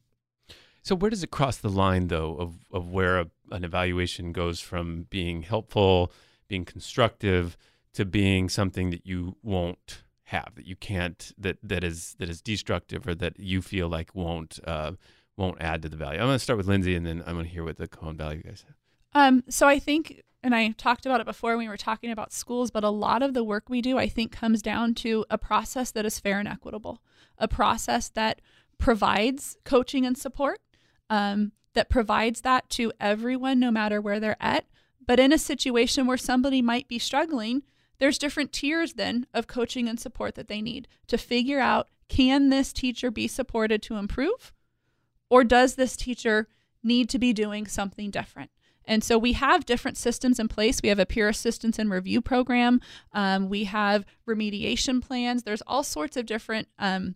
[0.83, 4.61] So where does it cross the line though of of where a, an evaluation goes
[4.61, 6.13] from being helpful,
[6.49, 7.57] being constructive,
[7.95, 12.41] to being something that you won't have, that you can't, that that is that is
[12.41, 14.93] destructive, or that you feel like won't uh,
[15.37, 16.19] won't add to the value.
[16.19, 18.17] I'm going to start with Lindsay, and then I'm going to hear what the Cajon
[18.17, 18.77] Valley guys have.
[19.15, 22.33] Um, so I think, and I talked about it before when we were talking about
[22.33, 25.39] schools, but a lot of the work we do, I think, comes down to a
[25.39, 27.01] process that is fair and equitable,
[27.39, 28.41] a process that
[28.79, 30.61] provides coaching and support,
[31.09, 34.67] um, that provides that to everyone, no matter where they're at.
[35.07, 37.63] But in a situation where somebody might be struggling,
[37.99, 42.51] there's different tiers then of coaching and support that they need to figure out can
[42.51, 44.53] this teacher be supported to improve?
[45.31, 46.49] Or does this teacher
[46.83, 48.51] need to be doing something different?
[48.85, 50.81] And so we have different systems in place.
[50.83, 52.81] We have a peer assistance and review program.
[53.13, 55.43] Um, we have remediation plans.
[55.43, 57.15] There's all sorts of different um,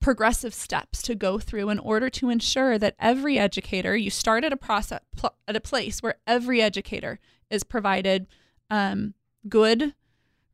[0.00, 4.52] progressive steps to go through in order to ensure that every educator, you start at
[4.52, 5.00] a process
[5.48, 8.26] at a place where every educator is provided
[8.68, 9.14] um,
[9.48, 9.94] good,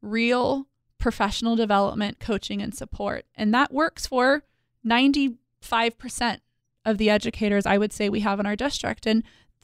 [0.02, 0.66] real
[0.98, 3.24] professional development, coaching, and support.
[3.34, 4.42] And that works for
[4.86, 5.38] 95%
[6.84, 9.06] of the educators I would say we have in our district.
[9.06, 9.22] And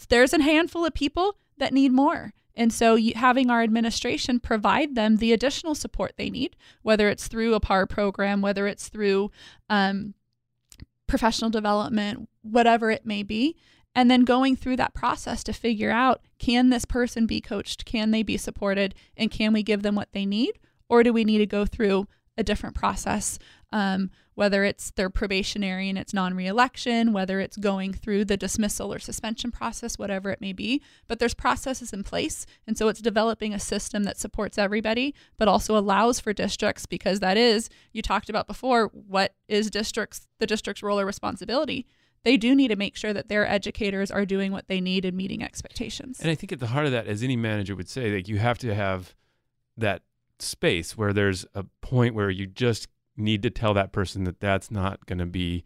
[0.08, 2.32] there's a handful of people that need more.
[2.56, 7.54] And so, having our administration provide them the additional support they need, whether it's through
[7.54, 9.32] a PAR program, whether it's through
[9.68, 10.14] um,
[11.08, 13.56] professional development, whatever it may be,
[13.94, 17.84] and then going through that process to figure out can this person be coached?
[17.84, 18.94] Can they be supported?
[19.16, 20.58] And can we give them what they need?
[20.88, 23.38] Or do we need to go through a different process?
[23.72, 28.92] Um, whether it's their probationary and it's non reelection, whether it's going through the dismissal
[28.92, 30.82] or suspension process, whatever it may be.
[31.08, 32.46] But there's processes in place.
[32.66, 37.20] And so it's developing a system that supports everybody, but also allows for districts, because
[37.20, 41.86] that is, you talked about before, what is districts, the district's role or responsibility
[42.24, 45.16] they do need to make sure that their educators are doing what they need and
[45.16, 46.18] meeting expectations.
[46.20, 48.38] And I think at the heart of that, as any manager would say, like you
[48.38, 49.14] have to have
[49.76, 50.02] that
[50.38, 54.70] space where there's a point where you just need to tell that person that that's
[54.70, 55.64] not going to be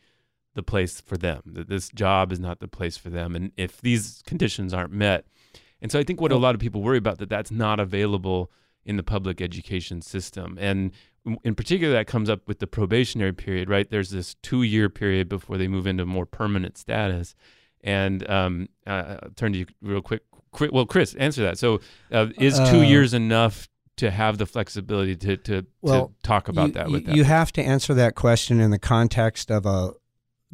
[0.55, 3.37] the place for them, that this job is not the place for them.
[3.37, 5.27] And if these conditions aren't met,
[5.81, 8.51] and so I think what a lot of people worry about that that's not available
[8.85, 10.57] in the public education system.
[10.61, 10.93] And
[11.45, 13.89] in particular, that comes up with the probationary period, right?
[13.89, 17.35] There's this two year period before they move into more permanent status.
[17.83, 20.23] And um, uh, I'll turn to you real quick.
[20.73, 21.59] Well, Chris, answer that.
[21.59, 21.81] So,
[22.11, 23.69] uh, is two uh, years enough
[23.99, 27.15] to have the flexibility to to, well, to talk about you, that with them?
[27.17, 29.93] You have to answer that question in the context of a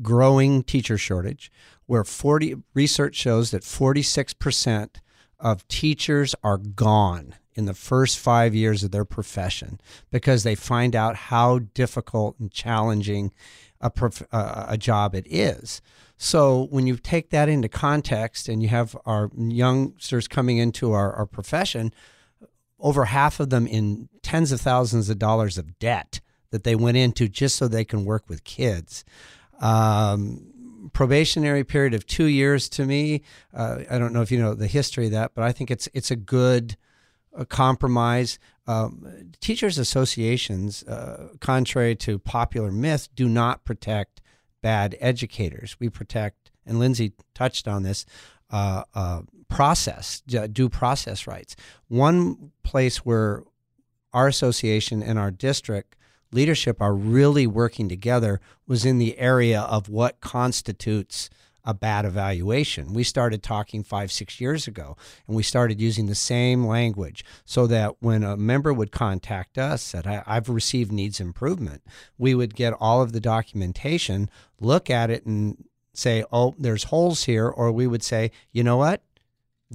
[0.03, 1.53] growing teacher shortage,
[1.86, 5.01] where 40 research shows that 46 percent
[5.38, 9.80] of teachers are gone in the first five years of their profession
[10.11, 13.32] because they find out how difficult and challenging
[13.80, 15.80] a, prof- uh, a job it is.
[16.16, 21.12] So when you take that into context and you have our youngsters coming into our,
[21.12, 21.92] our profession,
[22.85, 26.20] over half of them in tens of thousands of dollars of debt
[26.51, 29.05] that they went into just so they can work with kids.
[29.61, 33.22] Um, probationary period of two years to me.
[33.53, 35.89] Uh, I don't know if you know the history of that, but I think it's
[35.95, 36.76] it's a good
[37.49, 38.39] compromise.
[38.66, 44.20] Um, teachers associations, uh, contrary to popular myth, do not protect
[44.62, 45.76] bad educators.
[45.80, 48.07] We protect, and Lindsay touched on this,
[48.51, 49.22] uh, uh,
[49.55, 51.55] process, due process rights.
[51.88, 53.44] One place where
[54.12, 55.96] our association and our district
[56.32, 61.30] leadership are really working together was in the area of what constitutes
[61.64, 62.92] a bad evaluation.
[62.92, 64.96] We started talking five, six years ago,
[65.26, 69.82] and we started using the same language so that when a member would contact us,
[69.82, 71.82] said, I've received needs improvement,
[72.18, 74.28] we would get all of the documentation,
[74.61, 78.76] look at it, and say, oh, there's holes here, or we would say, you know
[78.76, 79.00] what?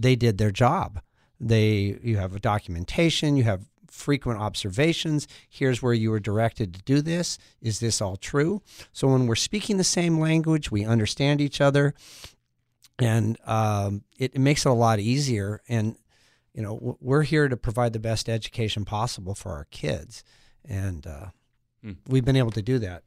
[0.02, 1.02] They did their job.
[1.40, 5.28] They you have a documentation, you have frequent observations.
[5.50, 7.38] Here's where you were directed to do this.
[7.62, 8.62] Is this all true?
[8.92, 11.94] So when we're speaking the same language, we understand each other,
[12.98, 15.62] and um, it, it makes it a lot easier.
[15.68, 15.98] And
[16.54, 20.24] you know, we're here to provide the best education possible for our kids,
[20.66, 21.28] and uh,
[21.84, 21.94] hmm.
[22.08, 23.04] we've been able to do that.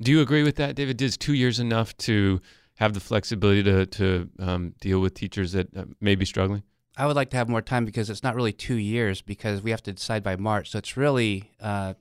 [0.00, 1.00] Do you agree with that, David?
[1.00, 2.40] Is two years enough to
[2.76, 6.62] have the flexibility to to um, deal with teachers that uh, may be struggling?
[6.96, 9.70] I would like to have more time because it's not really two years because we
[9.70, 11.94] have to decide by March, so it's really uh,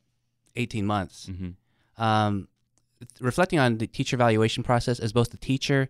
[0.56, 1.28] eighteen months.
[1.30, 2.02] Mm-hmm.
[2.02, 2.48] Um,
[3.20, 5.90] reflecting on the teacher evaluation process as both a teacher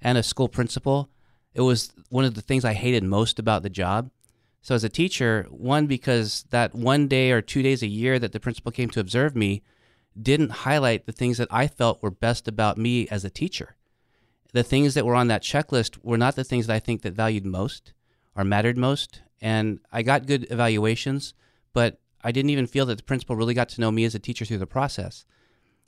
[0.00, 1.10] and a school principal,
[1.54, 4.10] it was one of the things I hated most about the job.
[4.62, 8.32] So as a teacher, one because that one day or two days a year that
[8.32, 9.62] the principal came to observe me
[10.20, 13.75] didn't highlight the things that I felt were best about me as a teacher.
[14.52, 17.12] The things that were on that checklist were not the things that I think that
[17.12, 17.92] valued most
[18.34, 19.22] or mattered most.
[19.40, 21.34] And I got good evaluations,
[21.72, 24.18] but I didn't even feel that the principal really got to know me as a
[24.18, 25.24] teacher through the process.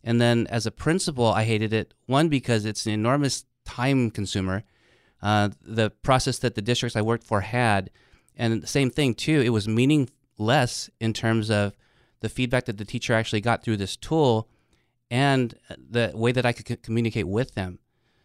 [0.05, 1.95] And then as a principal, I hated it.
[2.07, 4.65] One, because it's an enormous time consumer.
[5.21, 7.91] Uh, the process that the districts I worked for had,
[8.37, 11.75] and the same thing too, it was meaningless in terms of
[12.21, 14.49] the feedback that the teacher actually got through this tool
[15.11, 17.79] and the way that I could communicate with them.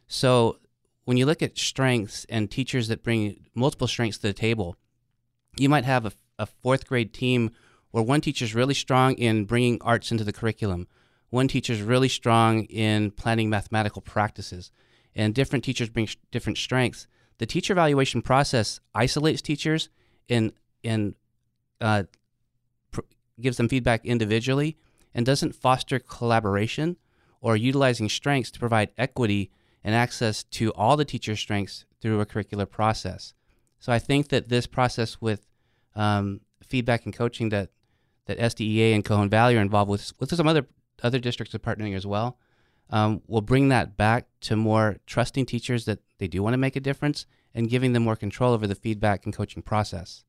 [0.07, 0.59] So
[1.05, 4.75] when you look at strengths and teachers that bring multiple strengths to the table,
[5.57, 7.51] you might have a, a fourth grade team
[7.91, 10.87] where one teacher is really strong in bringing arts into the curriculum,
[11.29, 14.71] one teacher is really strong in planning mathematical practices,
[15.15, 17.07] and different teachers bring sh- different strengths.
[17.39, 19.89] The teacher evaluation process isolates teachers
[20.29, 21.15] and and
[21.81, 22.03] uh,
[22.91, 23.01] pr-
[23.41, 24.77] gives them feedback individually
[25.15, 26.97] and doesn't foster collaboration
[27.41, 29.49] or utilizing strengths to provide equity
[29.83, 33.33] and access to all the teacher's strengths through a curricular process.
[33.79, 35.45] So I think that this process with
[35.95, 37.69] um, feedback and coaching that
[38.25, 40.65] that SDEA and Cajon Valley are involved with, with some other
[41.01, 42.37] other districts are partnering as well,
[42.89, 46.77] um, will bring that back to more trusting teachers that they do want to make
[46.77, 50.23] a difference and giving them more control over the feedback and coaching process.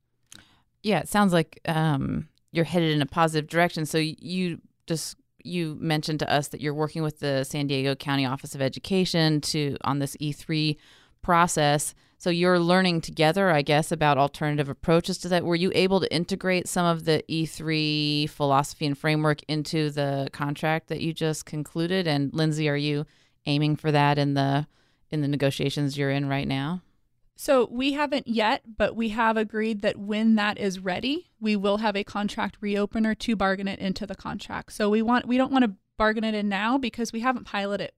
[0.83, 3.87] Yeah, it sounds like um, you're headed in a positive direction.
[3.87, 8.27] So you just you mentioned to us that you're working with the San Diego County
[8.27, 10.77] Office of Education to on this E3
[11.23, 11.95] process.
[12.19, 15.45] So you're learning together, I guess, about alternative approaches to that.
[15.45, 20.89] Were you able to integrate some of the E3 philosophy and framework into the contract
[20.89, 22.07] that you just concluded?
[22.07, 23.05] And Lindsay, are you
[23.47, 24.67] aiming for that in the
[25.11, 26.83] in the negotiations you're in right now?
[27.37, 31.79] So we haven't yet, but we have agreed that when that is ready, we will
[31.79, 34.73] have a contract reopener to bargain it into the contract.
[34.73, 37.93] So we want we don't want to bargain it in now because we haven't piloted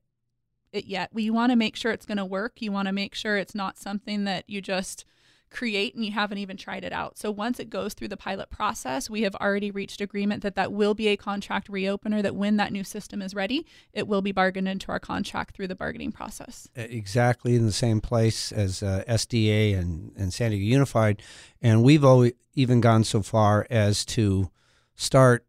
[0.73, 1.11] it yet.
[1.13, 2.63] We want to make sure it's going to work.
[2.63, 5.05] You want to make sure it's not something that you just
[5.51, 7.17] create and you haven't even tried it out.
[7.19, 10.73] So once it goes through the pilot process, we have already reached agreement that that
[10.73, 14.33] will be a contract reopener that when that new system is ready, it will be
[14.33, 16.69] bargained into our contract through the bargaining process.
[16.75, 21.23] Exactly in the same place as uh, SDA and, and San Diego Unified.
[21.63, 24.51] And we've always even gone so far as to
[24.97, 25.47] start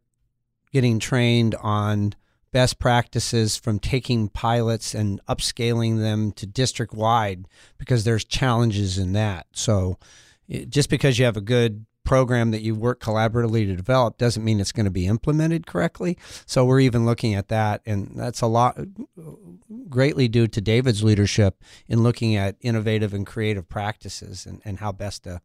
[0.72, 2.14] getting trained on
[2.52, 7.46] best practices from taking pilots and upscaling them to district wide
[7.78, 9.46] because there's challenges in that.
[9.52, 9.98] So
[10.68, 14.60] just because you have a good program that you work collaboratively to develop doesn't mean
[14.60, 16.16] it's going to be implemented correctly.
[16.46, 18.78] So we're even looking at that and that's a lot
[19.90, 24.90] greatly due to David's leadership in looking at innovative and creative practices and, and how
[24.90, 25.42] best to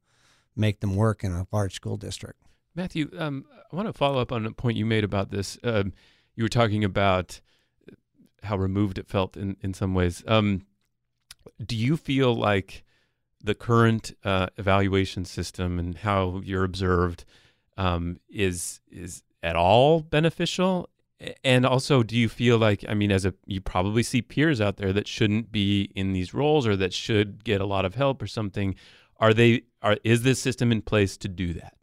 [0.56, 2.39] make them work in a large school district.
[2.76, 5.58] Matthew, um, I want to follow up on a point you made about this.
[5.64, 5.93] Um,
[6.36, 7.41] you were talking about
[8.43, 10.23] how removed it felt in, in some ways.
[10.27, 10.65] Um,
[11.63, 12.84] do you feel like
[13.43, 17.25] the current uh, evaluation system and how you're observed
[17.77, 20.89] um, is is at all beneficial?
[21.43, 24.77] And also, do you feel like I mean, as a you probably see peers out
[24.77, 28.21] there that shouldn't be in these roles or that should get a lot of help
[28.21, 28.75] or something?
[29.17, 31.82] Are they are is this system in place to do that?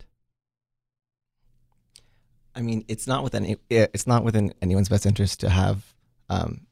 [2.54, 5.94] I mean, it's not within it's not within anyone's best interest to have
[6.28, 6.66] um,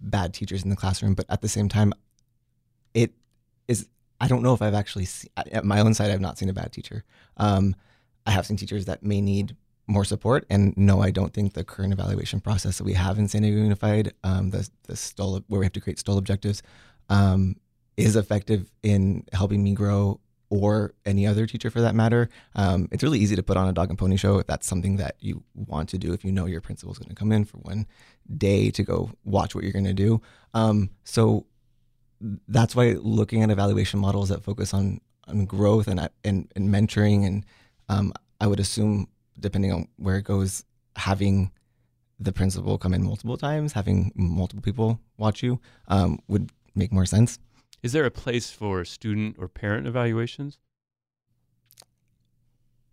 [0.00, 1.92] bad teachers in the classroom, but at the same time,
[2.94, 3.12] it
[3.66, 3.88] is.
[4.20, 6.10] I don't know if I've actually at my own side.
[6.10, 7.04] I've not seen a bad teacher.
[7.36, 7.76] Um,
[8.26, 11.64] I have seen teachers that may need more support, and no, I don't think the
[11.64, 15.66] current evaluation process that we have in San Diego Unified, um, the the where we
[15.66, 16.62] have to create Stull objectives,
[17.08, 17.56] um,
[17.96, 20.20] is effective in helping me grow
[20.50, 22.28] or any other teacher for that matter.
[22.54, 24.96] Um, it's really easy to put on a dog and pony show if that's something
[24.96, 26.12] that you want to do.
[26.12, 27.86] If you know your principal is going to come in for one
[28.36, 30.20] day to go watch what you're going to do,
[30.54, 31.46] um, so
[32.48, 37.26] that's why looking at evaluation models that focus on on growth and and, and mentoring
[37.26, 37.44] and
[37.88, 40.64] um, I would assume depending on where it goes,
[40.96, 41.50] having
[42.20, 47.06] the principal come in multiple times, having multiple people watch you um, would make more
[47.06, 47.38] sense.
[47.82, 50.58] Is there a place for student or parent evaluations?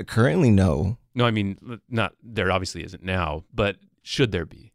[0.05, 0.97] Currently, no.
[1.13, 4.73] No, I mean, not there obviously isn't now, but should there be?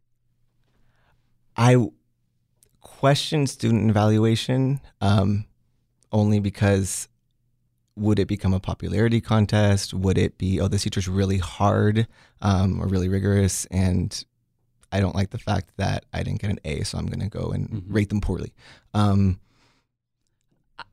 [1.55, 1.77] I
[2.81, 5.45] question student evaluation um,
[6.11, 7.07] only because
[7.95, 9.93] would it become a popularity contest?
[9.93, 12.07] Would it be, oh, this teacher's really hard
[12.41, 13.65] um, or really rigorous?
[13.65, 14.23] And
[14.91, 17.29] I don't like the fact that I didn't get an A, so I'm going to
[17.29, 17.93] go and mm-hmm.
[17.93, 18.53] rate them poorly.
[18.93, 19.39] Um,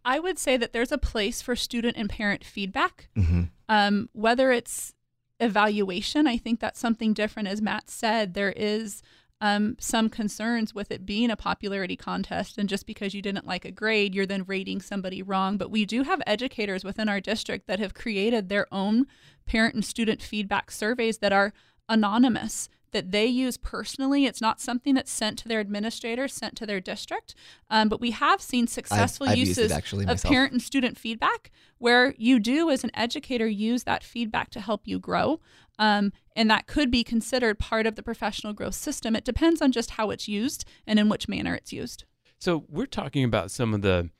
[0.04, 3.08] I would say that there's a place for student and parent feedback.
[3.16, 3.42] Mm-hmm.
[3.68, 4.94] Um, whether it's
[5.40, 7.48] evaluation, I think that's something different.
[7.48, 9.02] As Matt said, there is
[9.40, 12.58] um, some concerns with it being a popularity contest.
[12.58, 15.56] And just because you didn't like a grade, you're then rating somebody wrong.
[15.56, 19.06] But we do have educators within our district that have created their own
[19.46, 21.52] parent and student feedback surveys that are
[21.88, 24.24] anonymous that they use personally.
[24.26, 27.34] It's not something that's sent to their administrator, sent to their district.
[27.70, 30.32] Um, but we have seen successful I've used it uses actually of myself.
[30.32, 34.82] parent and student feedback where you do, as an educator, use that feedback to help
[34.84, 35.40] you grow.
[35.78, 39.14] Um, and that could be considered part of the professional growth system.
[39.14, 42.04] It depends on just how it's used and in which manner it's used.
[42.38, 44.10] So we're talking about some of the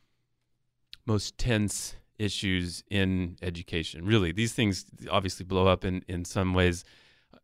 [1.07, 4.05] most tense issues in education.
[4.05, 6.85] Really, these things obviously blow up in, in some ways,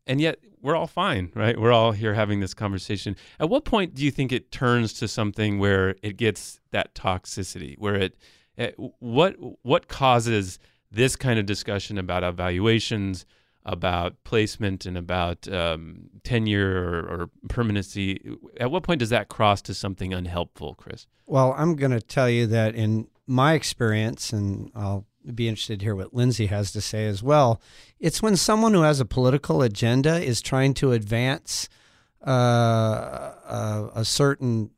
[0.07, 1.59] and yet we're all fine, right?
[1.59, 3.15] We're all here having this conversation.
[3.39, 7.77] At what point do you think it turns to something where it gets that toxicity,
[7.77, 8.17] where it,
[8.57, 10.59] it what what causes
[10.91, 13.25] this kind of discussion about evaluations?
[13.67, 18.37] about placement and about um, tenure or, or, permanency.
[18.59, 21.07] At what point does that cross to something unhelpful, Chris?
[21.25, 25.85] Well, I'm going to tell you that in my experience, and I'll be interested to
[25.85, 27.61] hear what Lindsay has to say as well.
[27.99, 31.69] It's when someone who has a political agenda is trying to advance
[32.25, 34.71] uh, a, a certain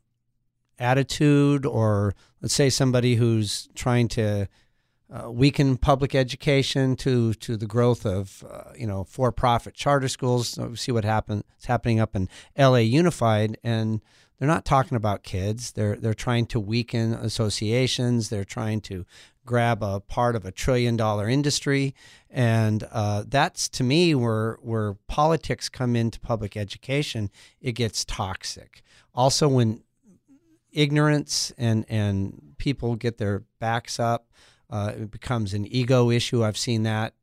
[0.79, 4.47] attitude, or let's say somebody who's trying to
[5.09, 10.49] uh, weaken public education to to the growth of uh, you know for-profit charter schools.
[10.49, 12.27] So see what happen, it's happening up in
[12.57, 14.01] LA Unified, and
[14.37, 15.71] they're not talking about kids.
[15.71, 18.29] They're they're trying to weaken associations.
[18.29, 19.05] They're trying to
[19.47, 21.95] grab a part of a trillion dollar industry,
[22.29, 27.31] and uh, that's to me where where politics come into public education.
[27.59, 28.83] It gets toxic.
[29.15, 29.81] Also, when
[30.71, 34.27] ignorance and and people get their backs up
[34.69, 36.43] uh, it becomes an ego issue.
[36.43, 37.13] I've seen that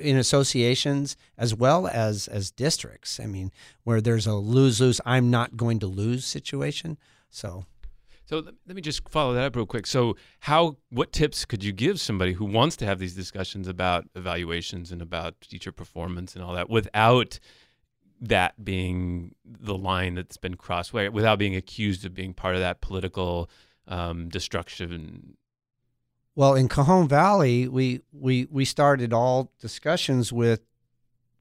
[0.00, 3.20] in associations as well as as districts.
[3.20, 3.52] I mean,
[3.84, 6.98] where there's a lose lose, I'm not going to lose situation.
[7.30, 7.64] So.
[8.30, 9.88] So let me just follow that up real quick.
[9.88, 14.04] So, how, what tips could you give somebody who wants to have these discussions about
[14.14, 17.40] evaluations and about teacher performance and all that without
[18.20, 22.80] that being the line that's been crossed, without being accused of being part of that
[22.80, 23.50] political
[23.88, 25.34] um, destruction
[26.36, 30.60] well, in Cajon Valley, we we we started all discussions with.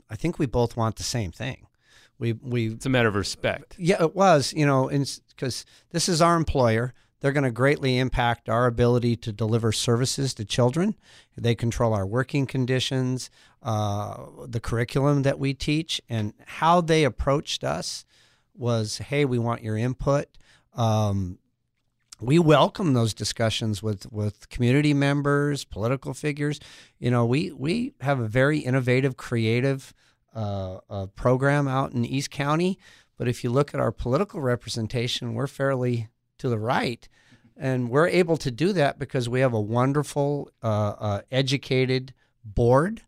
[0.09, 1.67] I think we both want the same thing.
[2.17, 2.69] We we.
[2.69, 3.75] It's a matter of respect.
[3.77, 4.51] Yeah, it was.
[4.53, 4.89] You know,
[5.39, 6.93] because this is our employer.
[7.21, 10.95] They're going to greatly impact our ability to deliver services to children.
[11.37, 13.29] They control our working conditions,
[13.63, 18.05] uh, the curriculum that we teach, and how they approached us
[18.53, 20.27] was, "Hey, we want your input."
[20.73, 21.39] Um,
[22.21, 26.59] we welcome those discussions with with community members, political figures.
[26.99, 29.93] You know, we we have a very innovative, creative
[30.35, 32.77] uh, uh, program out in East County.
[33.19, 36.07] But if you look at our political representation, we're fairly
[36.37, 37.07] to the right,
[37.57, 42.13] and we're able to do that because we have a wonderful, uh, uh educated
[42.45, 43.01] board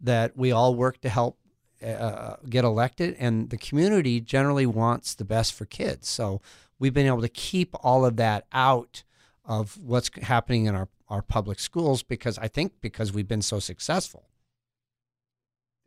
[0.00, 1.38] that we all work to help
[1.82, 6.08] uh, get elected, and the community generally wants the best for kids.
[6.08, 6.42] So
[6.78, 9.02] we've been able to keep all of that out
[9.46, 13.60] of what's happening in our, our public schools because I think because we've been so
[13.60, 14.28] successful.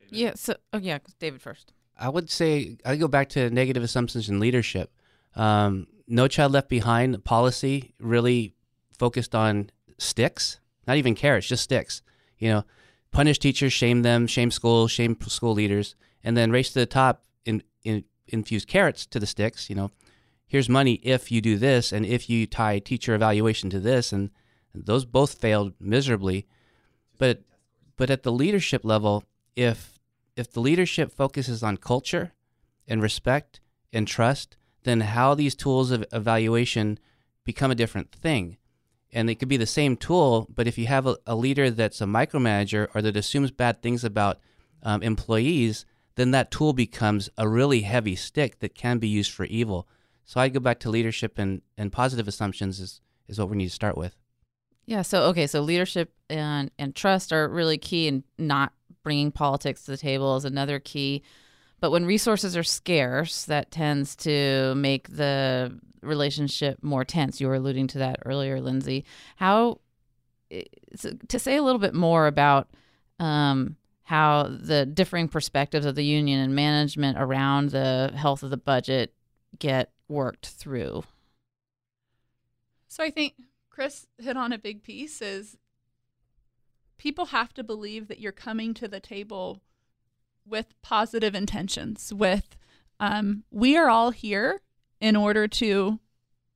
[0.09, 0.33] Yeah.
[0.33, 1.73] So, oh yeah, David first.
[2.01, 4.91] I would say I go back to negative assumptions in leadership.
[5.35, 8.55] Um, no Child Left Behind policy really
[8.97, 12.01] focused on sticks, not even carrots, just sticks.
[12.39, 12.65] You know,
[13.11, 17.23] punish teachers, shame them, shame schools, shame school leaders, and then race to the top
[17.45, 19.69] in, in infuse carrots to the sticks.
[19.69, 19.91] You know,
[20.51, 24.31] here's money if you do this and if you tie teacher evaluation to this and
[24.75, 26.45] those both failed miserably
[27.17, 27.41] but
[27.95, 29.23] but at the leadership level
[29.55, 29.90] if
[30.41, 32.33] if the leadership focuses on culture
[32.87, 33.61] and respect
[33.93, 36.97] and trust then how these tools of evaluation
[37.43, 38.57] become a different thing
[39.13, 42.01] and it could be the same tool but if you have a, a leader that's
[42.01, 44.39] a micromanager or that assumes bad things about
[44.83, 45.85] um, employees
[46.15, 49.87] then that tool becomes a really heavy stick that can be used for evil
[50.31, 53.67] so I go back to leadership and, and positive assumptions is, is what we need
[53.67, 54.15] to start with.
[54.85, 55.01] Yeah.
[55.01, 55.45] So, okay.
[55.45, 58.71] So leadership and, and trust are really key in not
[59.03, 61.23] bringing politics to the table is another key.
[61.79, 67.41] But when resources are scarce, that tends to make the relationship more tense.
[67.41, 69.05] You were alluding to that earlier, Lindsay.
[69.35, 69.79] How
[71.27, 72.69] to say a little bit more about
[73.19, 78.57] um, how the differing perspectives of the union and management around the health of the
[78.57, 79.13] budget
[79.57, 81.03] get worked through.
[82.89, 83.35] So I think
[83.69, 85.57] Chris hit on a big piece is
[87.01, 89.61] people have to believe that you're coming to the table
[90.45, 92.55] with positive intentions with
[92.99, 94.61] um, we are all here
[94.99, 95.99] in order to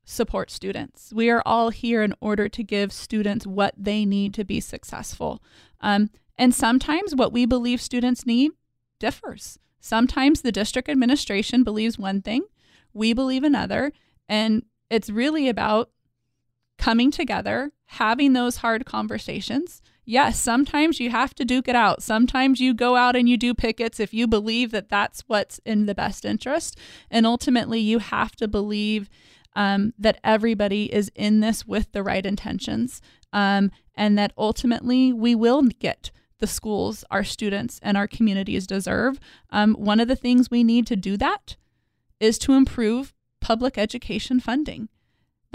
[0.04, 4.44] support students we are all here in order to give students what they need to
[4.44, 5.42] be successful
[5.82, 8.52] um, and sometimes what we believe students need
[9.00, 12.46] differs Sometimes the district administration believes one thing,
[12.92, 13.94] we believe another,
[14.28, 15.92] and it's really about
[16.80, 19.84] coming together, having those hard conversations.
[20.06, 22.04] Yes, sometimes you have to duke it out.
[22.04, 25.88] Sometimes you go out and you do pickets if you believe that that's what's in
[25.88, 26.78] the best interest.
[27.10, 29.10] And ultimately, you have to believe
[29.56, 33.02] um, that everybody is in this with the right intentions
[33.34, 39.20] um, and that ultimately we will get the schools our students and our communities deserve.
[39.50, 41.56] Um, one of the things we need to do that
[42.20, 44.90] is to improve public education funding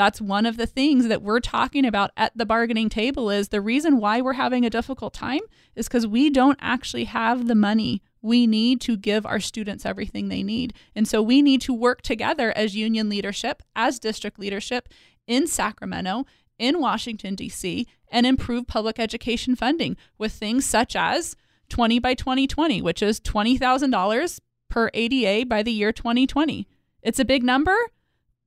[0.01, 3.61] that's one of the things that we're talking about at the bargaining table is the
[3.61, 5.41] reason why we're having a difficult time
[5.77, 10.31] is because we don't actually have the money we need to give our students everything
[10.31, 10.73] they need.
[10.97, 14.89] And so we need to work together as union leadership, as district leadership
[15.27, 16.25] in Sacramento,
[16.59, 21.37] in Washington, D.C., and improve public education funding with things such as
[21.69, 24.41] 20 by 2020, which is $20,000
[24.71, 26.67] per ADA by the year 2020.
[27.03, 27.77] It's a big number,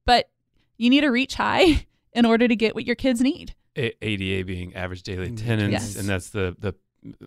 [0.07, 0.31] but
[0.77, 3.55] you need to reach high in order to get what your kids need.
[3.77, 5.95] A- ADA being average daily attendance, Yes.
[5.95, 6.75] and that's the the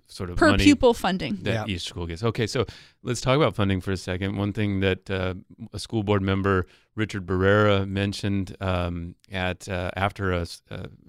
[0.07, 1.37] sort of Per money pupil funding.
[1.43, 1.75] that Yeah.
[1.75, 2.23] each school gets.
[2.23, 2.65] Okay, so
[3.03, 4.37] let's talk about funding for a second.
[4.37, 5.35] One thing that uh,
[5.75, 10.47] a school board member Richard Barrera mentioned um, at uh, after a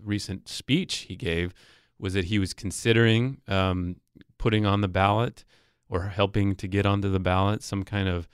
[0.03, 1.53] recent speech he gave
[1.97, 3.95] was that he was considering um,
[4.37, 5.45] putting on the ballot
[5.87, 8.27] or helping to get onto the ballot some kind of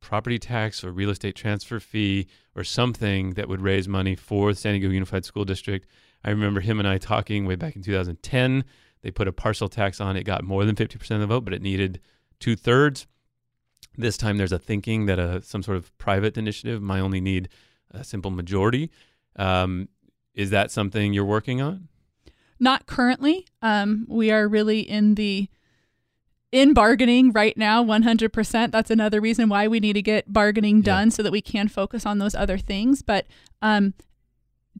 [0.00, 2.26] property tax or real estate transfer fee
[2.56, 5.86] or something that would raise money for the San Diego Unified School District.
[6.24, 8.64] I remember him and I talking way back in 2010.
[9.02, 10.16] They put a parcel tax on.
[10.16, 12.00] It got more than 50% of the vote, but it needed
[12.38, 13.06] two thirds.
[13.96, 17.48] This time there's a thinking that a some sort of private initiative might only need
[17.90, 18.90] a simple majority.
[19.36, 19.88] Um,
[20.34, 21.88] is that something you're working on?
[22.58, 23.46] Not currently.
[23.62, 25.48] Um, we are really in the
[26.52, 31.10] in bargaining right now 100% that's another reason why we need to get bargaining done
[31.10, 33.02] so that we can focus on those other things.
[33.02, 33.26] But
[33.62, 33.94] um,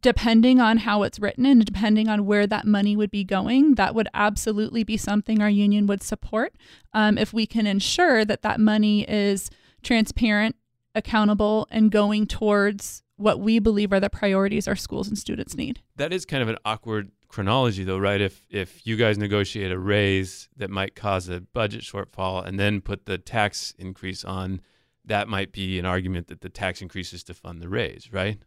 [0.00, 3.94] depending on how it's written and depending on where that money would be going that
[3.94, 6.54] would absolutely be something our union would support.
[6.92, 9.50] Um, if we can ensure that that money is
[9.82, 10.56] transparent
[10.94, 15.80] accountable and going towards what we believe are the priorities our schools and students need.
[15.96, 18.20] That is kind of an awkward chronology, though, right?
[18.20, 22.80] If if you guys negotiate a raise that might cause a budget shortfall, and then
[22.80, 24.60] put the tax increase on,
[25.04, 28.38] that might be an argument that the tax increases to fund the raise, right?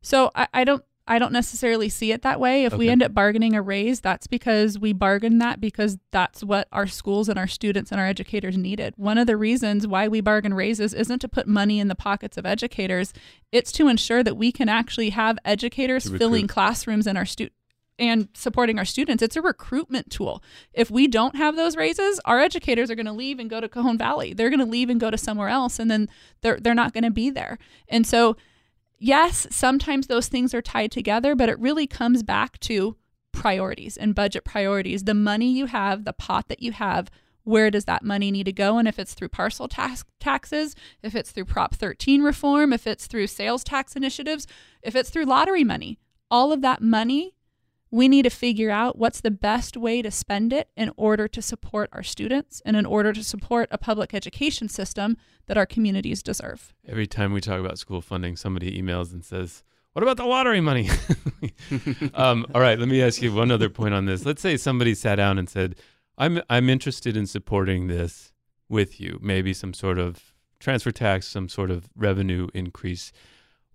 [0.00, 2.64] So I, I don't I don't necessarily see it that way.
[2.64, 6.66] If we end up bargaining a raise, that's because we bargained that because that's what
[6.72, 8.94] our schools and our students and our educators needed.
[8.96, 12.36] One of the reasons why we bargain raises isn't to put money in the pockets
[12.36, 13.12] of educators,
[13.52, 17.50] it's to ensure that we can actually have educators filling classrooms and our stu-
[17.98, 19.22] and supporting our students.
[19.22, 20.42] It's a recruitment tool.
[20.72, 23.68] If we don't have those raises, our educators are going to leave and go to
[23.68, 24.34] Cajon Valley.
[24.34, 26.08] They're going to leave and go to somewhere else and then
[26.42, 27.58] they're they're not going to be there.
[27.88, 28.36] And so
[28.98, 32.96] yes, sometimes those things are tied together, but it really comes back to
[33.32, 35.04] priorities and budget priorities.
[35.04, 37.10] The money you have, the pot that you have,
[37.44, 38.78] where does that money need to go?
[38.78, 43.06] And if it's through parcel tax taxes, if it's through Prop 13 reform, if it's
[43.06, 44.46] through sales tax initiatives,
[44.82, 47.34] if it's through lottery money, all of that money,
[47.90, 51.40] we need to figure out what's the best way to spend it in order to
[51.40, 55.16] support our students and in order to support a public education system
[55.46, 56.74] that our communities deserve.
[56.86, 59.62] Every time we talk about school funding, somebody emails and says,
[59.92, 60.90] "What about the lottery money?"
[62.14, 64.24] um, all right, let me ask you one other point on this.
[64.24, 65.76] Let's say somebody sat down and said,
[66.18, 68.32] "I'm I'm interested in supporting this
[68.68, 69.18] with you.
[69.22, 73.12] Maybe some sort of transfer tax, some sort of revenue increase,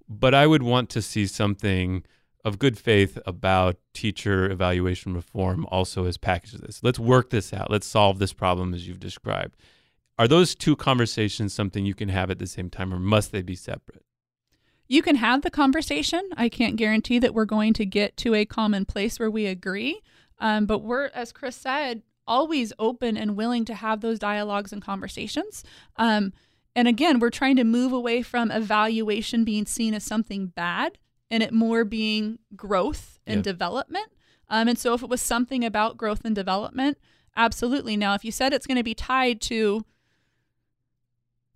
[0.10, 2.04] but I would want to see something."
[2.44, 6.82] Of good faith about teacher evaluation reform, also as package of this.
[6.82, 7.70] Let's work this out.
[7.70, 9.56] Let's solve this problem as you've described.
[10.18, 13.42] Are those two conversations something you can have at the same time, or must they
[13.42, 14.04] be separate?
[14.88, 16.22] You can have the conversation.
[16.36, 20.02] I can't guarantee that we're going to get to a common place where we agree.
[20.38, 24.82] Um, but we're, as Chris said, always open and willing to have those dialogues and
[24.82, 25.64] conversations.
[25.96, 26.34] Um,
[26.76, 30.98] and again, we're trying to move away from evaluation being seen as something bad
[31.32, 33.42] and it more being growth and Yeah.
[33.54, 34.08] development.
[34.50, 36.98] Um, and so if it was something about growth and development,
[37.36, 37.96] absolutely.
[37.98, 39.84] Now, if you said it's going to be tied to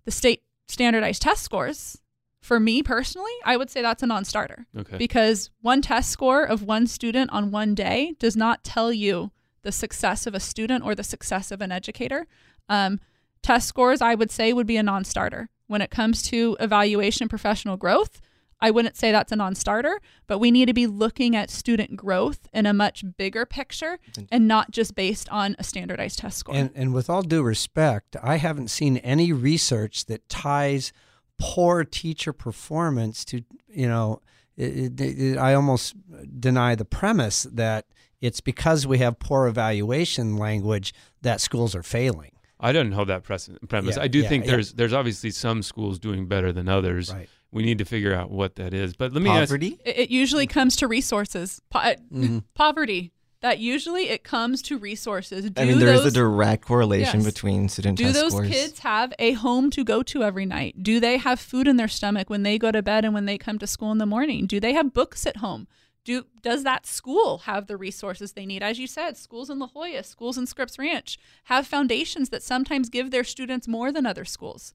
[0.04, 1.98] the state standardized test scores,
[2.40, 4.66] for me personally, I would say that's a non starter.
[4.76, 4.96] Okay.
[4.96, 9.72] Because one test score of one student on one day does not tell you the
[9.72, 12.26] success of a student or the success of an educator.
[12.68, 13.00] Um,
[13.42, 15.48] test scores, I would say, would be a non starter.
[15.66, 18.20] When it comes to evaluation and professional growth,
[18.60, 21.96] I wouldn't say that's a non starter, but we need to be looking at student
[21.96, 23.98] growth in a much bigger picture
[24.30, 26.54] and not just based on a standardized test score.
[26.54, 30.92] And, and with all due respect, I haven't seen any research that ties
[31.38, 34.20] poor teacher performance to, you know,
[34.56, 35.94] it, it, it, I almost
[36.40, 37.86] deny the premise that
[38.22, 42.32] it's because we have poor evaluation language that schools are failing.
[42.58, 43.96] I don't hold that premise.
[43.96, 44.52] Yeah, I do yeah, think yeah.
[44.52, 47.12] there's there's obviously some schools doing better than others.
[47.12, 47.28] Right.
[47.52, 48.94] We need to figure out what that is.
[48.94, 49.78] But let me Poverty?
[49.84, 51.60] It, it usually comes to resources.
[51.70, 52.44] Po- uh, Mhm.
[52.54, 53.12] Poverty.
[53.42, 55.48] That usually it comes to resources.
[55.50, 57.32] Do I mean, there is those, a direct correlation Yes.
[57.32, 58.48] between student Do test those scores.
[58.48, 60.82] kids have a home to go to every night?
[60.82, 63.36] Do they have food in their stomach when they go to bed and when they
[63.38, 64.46] come to school in the morning?
[64.46, 65.68] Do they have books at home?
[66.04, 68.62] Do does that school have the resources they need?
[68.62, 72.88] As you said, schools in La Jolla, schools in Scripps Ranch have foundations that sometimes
[72.88, 74.72] give their students more than other schools.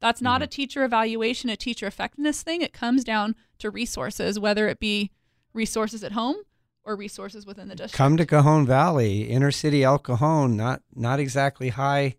[0.00, 2.62] That's not a teacher evaluation, a teacher effectiveness thing.
[2.62, 5.10] It comes down to resources, whether it be
[5.52, 6.36] resources at home
[6.84, 7.96] or resources within the district.
[7.96, 12.16] Come to Cajon Valley, inner city El Cajon, not not exactly high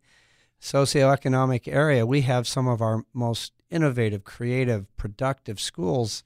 [0.62, 2.06] socioeconomic area.
[2.06, 6.24] We have some of our most innovative, creative, productive schools.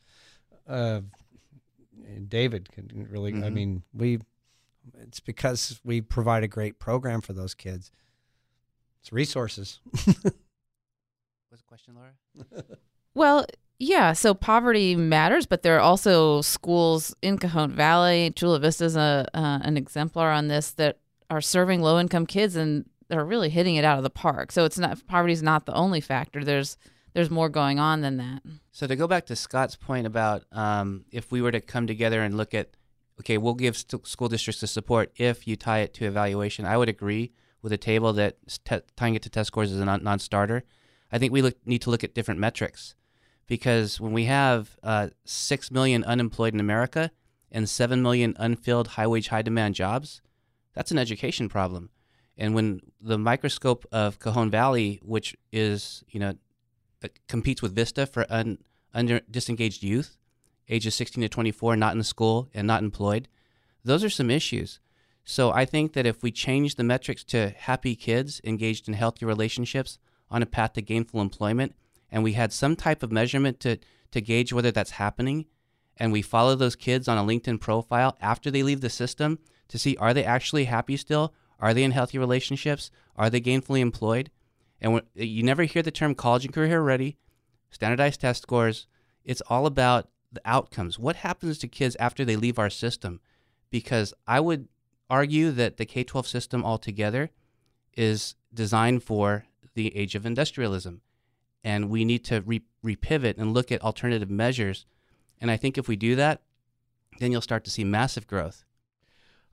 [0.68, 1.01] Uh,
[2.28, 3.54] David can really, I Mhm.
[3.54, 4.20] mean, we.
[4.99, 7.91] It's because we provide a great program for those kids.
[9.01, 9.80] It's resources.
[11.74, 12.63] Question, Laura?
[13.15, 13.47] Well,
[13.80, 14.13] yeah.
[14.13, 18.32] So poverty matters, but there are also schools in Cajon Valley.
[18.36, 20.99] Chula Vista is a uh, an exemplar on this that
[21.32, 24.51] are serving low income kids and they're really hitting it out of the park.
[24.51, 26.43] So it's not poverty is not the only factor.
[26.43, 26.78] There's
[27.13, 28.43] there's more going on than that.
[28.71, 32.21] So to go back to Scott's point about um, if we were to come together
[32.21, 32.69] and look at,
[33.19, 36.65] okay, we'll give st- school districts the support if you tie it to evaluation.
[36.65, 37.32] I would agree
[37.63, 40.63] with a table that te- tying it to test scores is a non- non-starter.
[41.14, 42.95] I think we look, need to look at different metrics
[43.45, 47.11] because when we have uh, six million unemployed in America
[47.51, 50.24] and seven million unfilled high-wage, high-demand jobs,
[50.74, 51.91] that's an education problem.
[52.36, 56.34] And when the microscope of Cajon Valley, which is you know
[57.03, 58.57] uh, competes with Vista for un,
[58.91, 60.18] under disengaged youth,
[60.68, 63.28] ages 16 to 24, not in school and not employed.
[63.86, 64.80] Those are some issues.
[65.24, 69.28] So I think that if we change the metrics to happy kids engaged in healthy
[69.28, 69.99] relationships
[70.34, 71.75] on a path to gainful employment,
[72.11, 73.77] and we had some type of measurement to,
[74.11, 75.45] to gauge whether that's happening,
[75.95, 79.77] and we follow those kids on a LinkedIn profile after they leave the system to
[79.77, 81.34] see are they actually happy still?
[81.59, 82.91] Are they in healthy relationships?
[83.15, 84.31] Are they gainfully employed?
[84.81, 87.17] And when, you never hear the term college and career ready,
[87.69, 88.88] standardized test scores.
[89.23, 90.99] It's all about the outcomes.
[90.99, 93.21] What happens to kids after they leave our system?
[93.69, 94.67] Because I would
[95.09, 97.29] argue that the K 12 system altogether
[97.95, 99.45] is designed for
[99.76, 101.01] the age of industrialism.
[101.63, 104.86] And we need to re- repivot and look at alternative measures.
[105.39, 106.41] And I think if we do that,
[107.19, 108.65] then you'll start to see massive growth.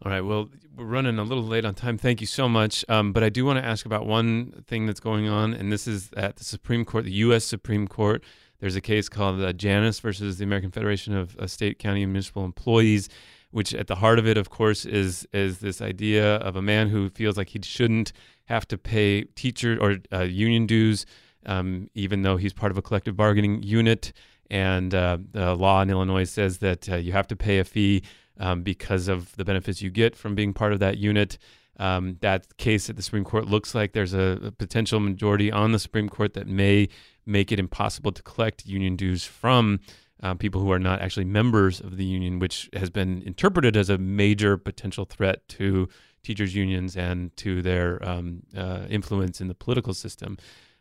[0.03, 0.23] All right.
[0.23, 1.99] Well, we're running a little late on time.
[1.99, 2.87] Thank you so much.
[2.89, 5.87] Um, but I do want to ask about one thing that's going on, and this
[5.87, 7.45] is at the Supreme Court, the U.S.
[7.45, 8.25] Supreme Court.
[8.61, 12.13] There's a case called uh, Janus versus the American Federation of uh, State, County, and
[12.13, 13.11] Municipal Employees,
[13.51, 16.89] which at the heart of it, of course, is is this idea of a man
[16.89, 18.13] who feels like he shouldn't
[18.45, 21.07] have to pay teacher or uh, union dues,
[21.47, 24.13] um, even though he's part of a collective bargaining unit.
[24.51, 28.03] And uh, the law in Illinois says that uh, you have to pay a fee
[28.39, 31.39] um, because of the benefits you get from being part of that unit.
[31.79, 35.73] Um, that case at the Supreme Court looks like there's a, a potential majority on
[35.73, 36.89] the Supreme Court that may
[37.25, 39.81] make it impossible to collect union dues from
[40.23, 43.89] uh, people who are not actually members of the union, which has been interpreted as
[43.91, 45.89] a major potential threat to
[46.23, 50.37] teachers' unions and to their um, uh, influence in the political system.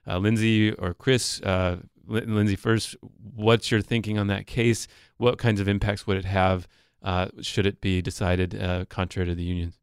[0.08, 2.96] Uh, Lindsay or Chris, uh, Lin- Lindsay first,
[3.36, 4.88] what's your thinking on that case?
[5.18, 6.68] What kinds of impacts would it have
[7.02, 9.80] uh, should it be decided uh, contrary to the unions?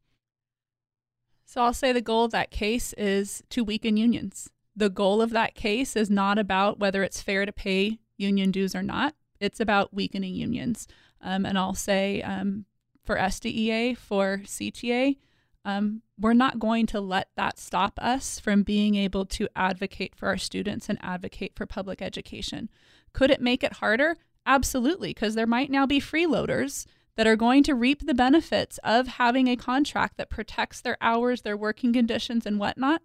[1.46, 4.50] So I'll say the goal of that case is to weaken unions.
[4.74, 8.74] The goal of that case is not about whether it's fair to pay union dues
[8.74, 9.14] or not.
[9.40, 10.86] It's about weakening unions.
[11.20, 12.64] Um, and I'll say um,
[13.04, 15.16] for SDEA, for CTA,
[15.64, 20.28] um, we're not going to let that stop us from being able to advocate for
[20.28, 22.70] our students and advocate for public education.
[23.12, 24.16] Could it make it harder?
[24.46, 29.08] Absolutely, because there might now be freeloaders that are going to reap the benefits of
[29.08, 33.02] having a contract that protects their hours, their working conditions, and whatnot.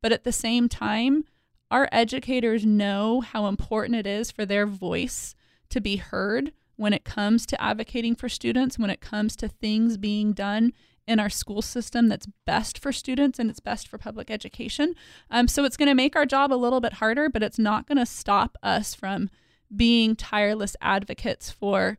[0.00, 1.24] But at the same time,
[1.70, 5.34] our educators know how important it is for their voice
[5.70, 9.96] to be heard when it comes to advocating for students, when it comes to things
[9.96, 10.72] being done
[11.06, 14.94] in our school system that's best for students and it's best for public education.
[15.30, 17.86] Um, so it's going to make our job a little bit harder, but it's not
[17.86, 19.30] going to stop us from
[19.74, 21.98] being tireless advocates for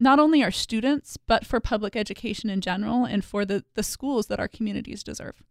[0.00, 4.26] not only our students, but for public education in general and for the, the schools
[4.26, 5.42] that our communities deserve.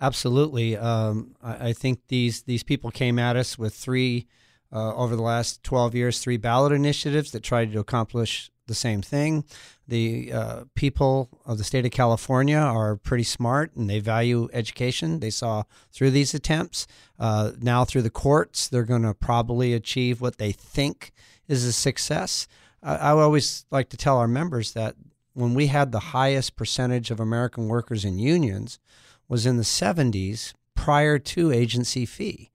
[0.00, 0.76] Absolutely.
[0.76, 4.26] Um, I, I, think these, these people came at us with three,
[4.72, 9.02] uh, over the last 12 years, three ballot initiatives that tried to accomplish the same
[9.02, 9.44] thing.
[9.86, 15.20] The uh, people of the state of California are pretty smart and they value education.
[15.20, 16.86] They saw through these attempts.
[17.18, 21.12] Uh, now, through the courts, they're going to probably achieve what they think
[21.46, 22.48] is a success.
[22.82, 24.96] I, I always like to tell our members that
[25.34, 28.78] when we had the highest percentage of American workers in unions
[29.28, 32.50] was in the 70s prior to agency fee.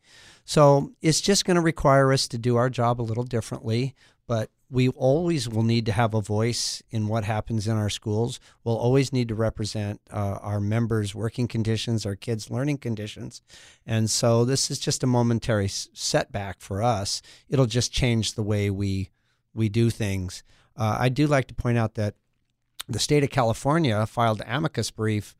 [0.46, 3.96] So it's just going to require us to do our job a little differently,
[4.28, 8.40] but we always will need to have a voice in what happens in our schools.
[8.64, 13.42] We'll always need to represent uh, our members' working conditions, our kids' learning conditions.
[13.86, 17.22] And so this is just a momentary setback for us.
[17.50, 19.10] It'll just change the way we
[19.56, 20.44] we do things.
[20.78, 22.14] Uh, I do like to point out that
[22.88, 25.36] the state of California filed amicus brief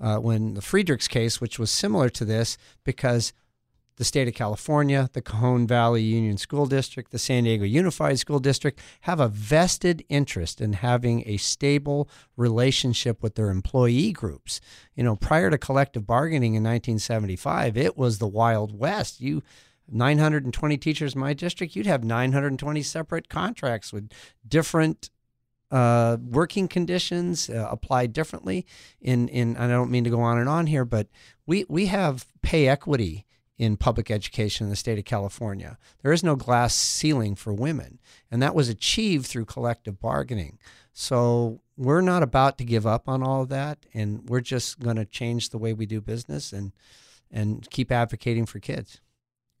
[0.00, 3.32] uh, when the Friedrichs case, which was similar to this, because
[3.96, 8.40] the state of California, the Cajon Valley Union School District, the San Diego Unified School
[8.40, 14.60] District have a vested interest in having a stable relationship with their employee groups.
[14.96, 19.20] You know, prior to collective bargaining in 1975, it was the Wild West.
[19.20, 19.42] You
[19.90, 24.10] 920 teachers in my district, you'd have 920 separate contracts with
[24.46, 25.10] different
[25.74, 28.64] uh, working conditions uh, applied differently.
[29.00, 31.08] In in I don't mean to go on and on here, but
[31.46, 33.26] we we have pay equity
[33.58, 35.76] in public education in the state of California.
[36.02, 37.98] There is no glass ceiling for women,
[38.30, 40.58] and that was achieved through collective bargaining.
[40.92, 44.96] So we're not about to give up on all of that, and we're just going
[44.96, 46.70] to change the way we do business and
[47.32, 49.00] and keep advocating for kids.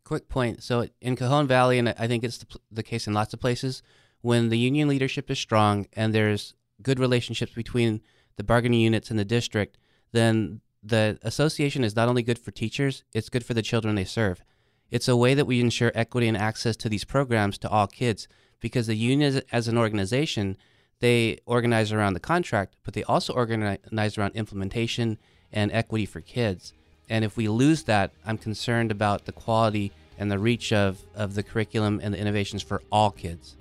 [0.04, 0.62] Quick point.
[0.62, 3.82] So in Cajon Valley, and I think it's the, the case in lots of places,
[4.24, 8.00] when the union leadership is strong and there's good relationships between
[8.36, 9.76] the bargaining units and the district,
[10.12, 14.04] then the association is not only good for teachers, it's good for the children they
[14.04, 14.42] serve.
[14.90, 18.26] It's a way that we ensure equity and access to these programs to all kids
[18.60, 20.56] because the union as an organization,
[21.00, 25.18] they organize around the contract, but they also organize around implementation
[25.52, 26.72] and equity for kids.
[27.10, 31.34] And if we lose that, I'm concerned about the quality and the reach of, of
[31.34, 33.56] the curriculum and the innovations for all kids.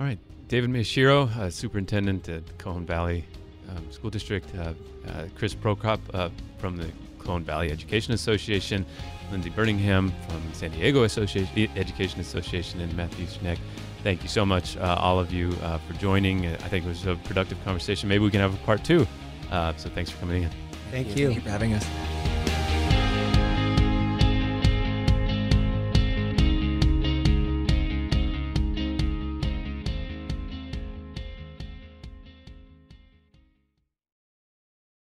[0.00, 0.18] All right.
[0.48, 3.24] David Miyashiro, uh, superintendent at Cajon Valley
[3.68, 4.72] um, School District, uh,
[5.06, 8.86] uh, Chris Prokop uh, from the Cajon Valley Education Association,
[9.30, 13.58] Lindsay Burningham from the San Diego Association, Education Association, and Matthew Schneck.
[14.02, 16.46] Thank you so much, uh, all of you, uh, for joining.
[16.46, 18.08] I think it was a productive conversation.
[18.08, 19.06] Maybe we can have a part two.
[19.50, 20.50] so thanks for coming in.
[20.90, 21.26] Thank you.
[21.26, 22.39] Thank you for having us.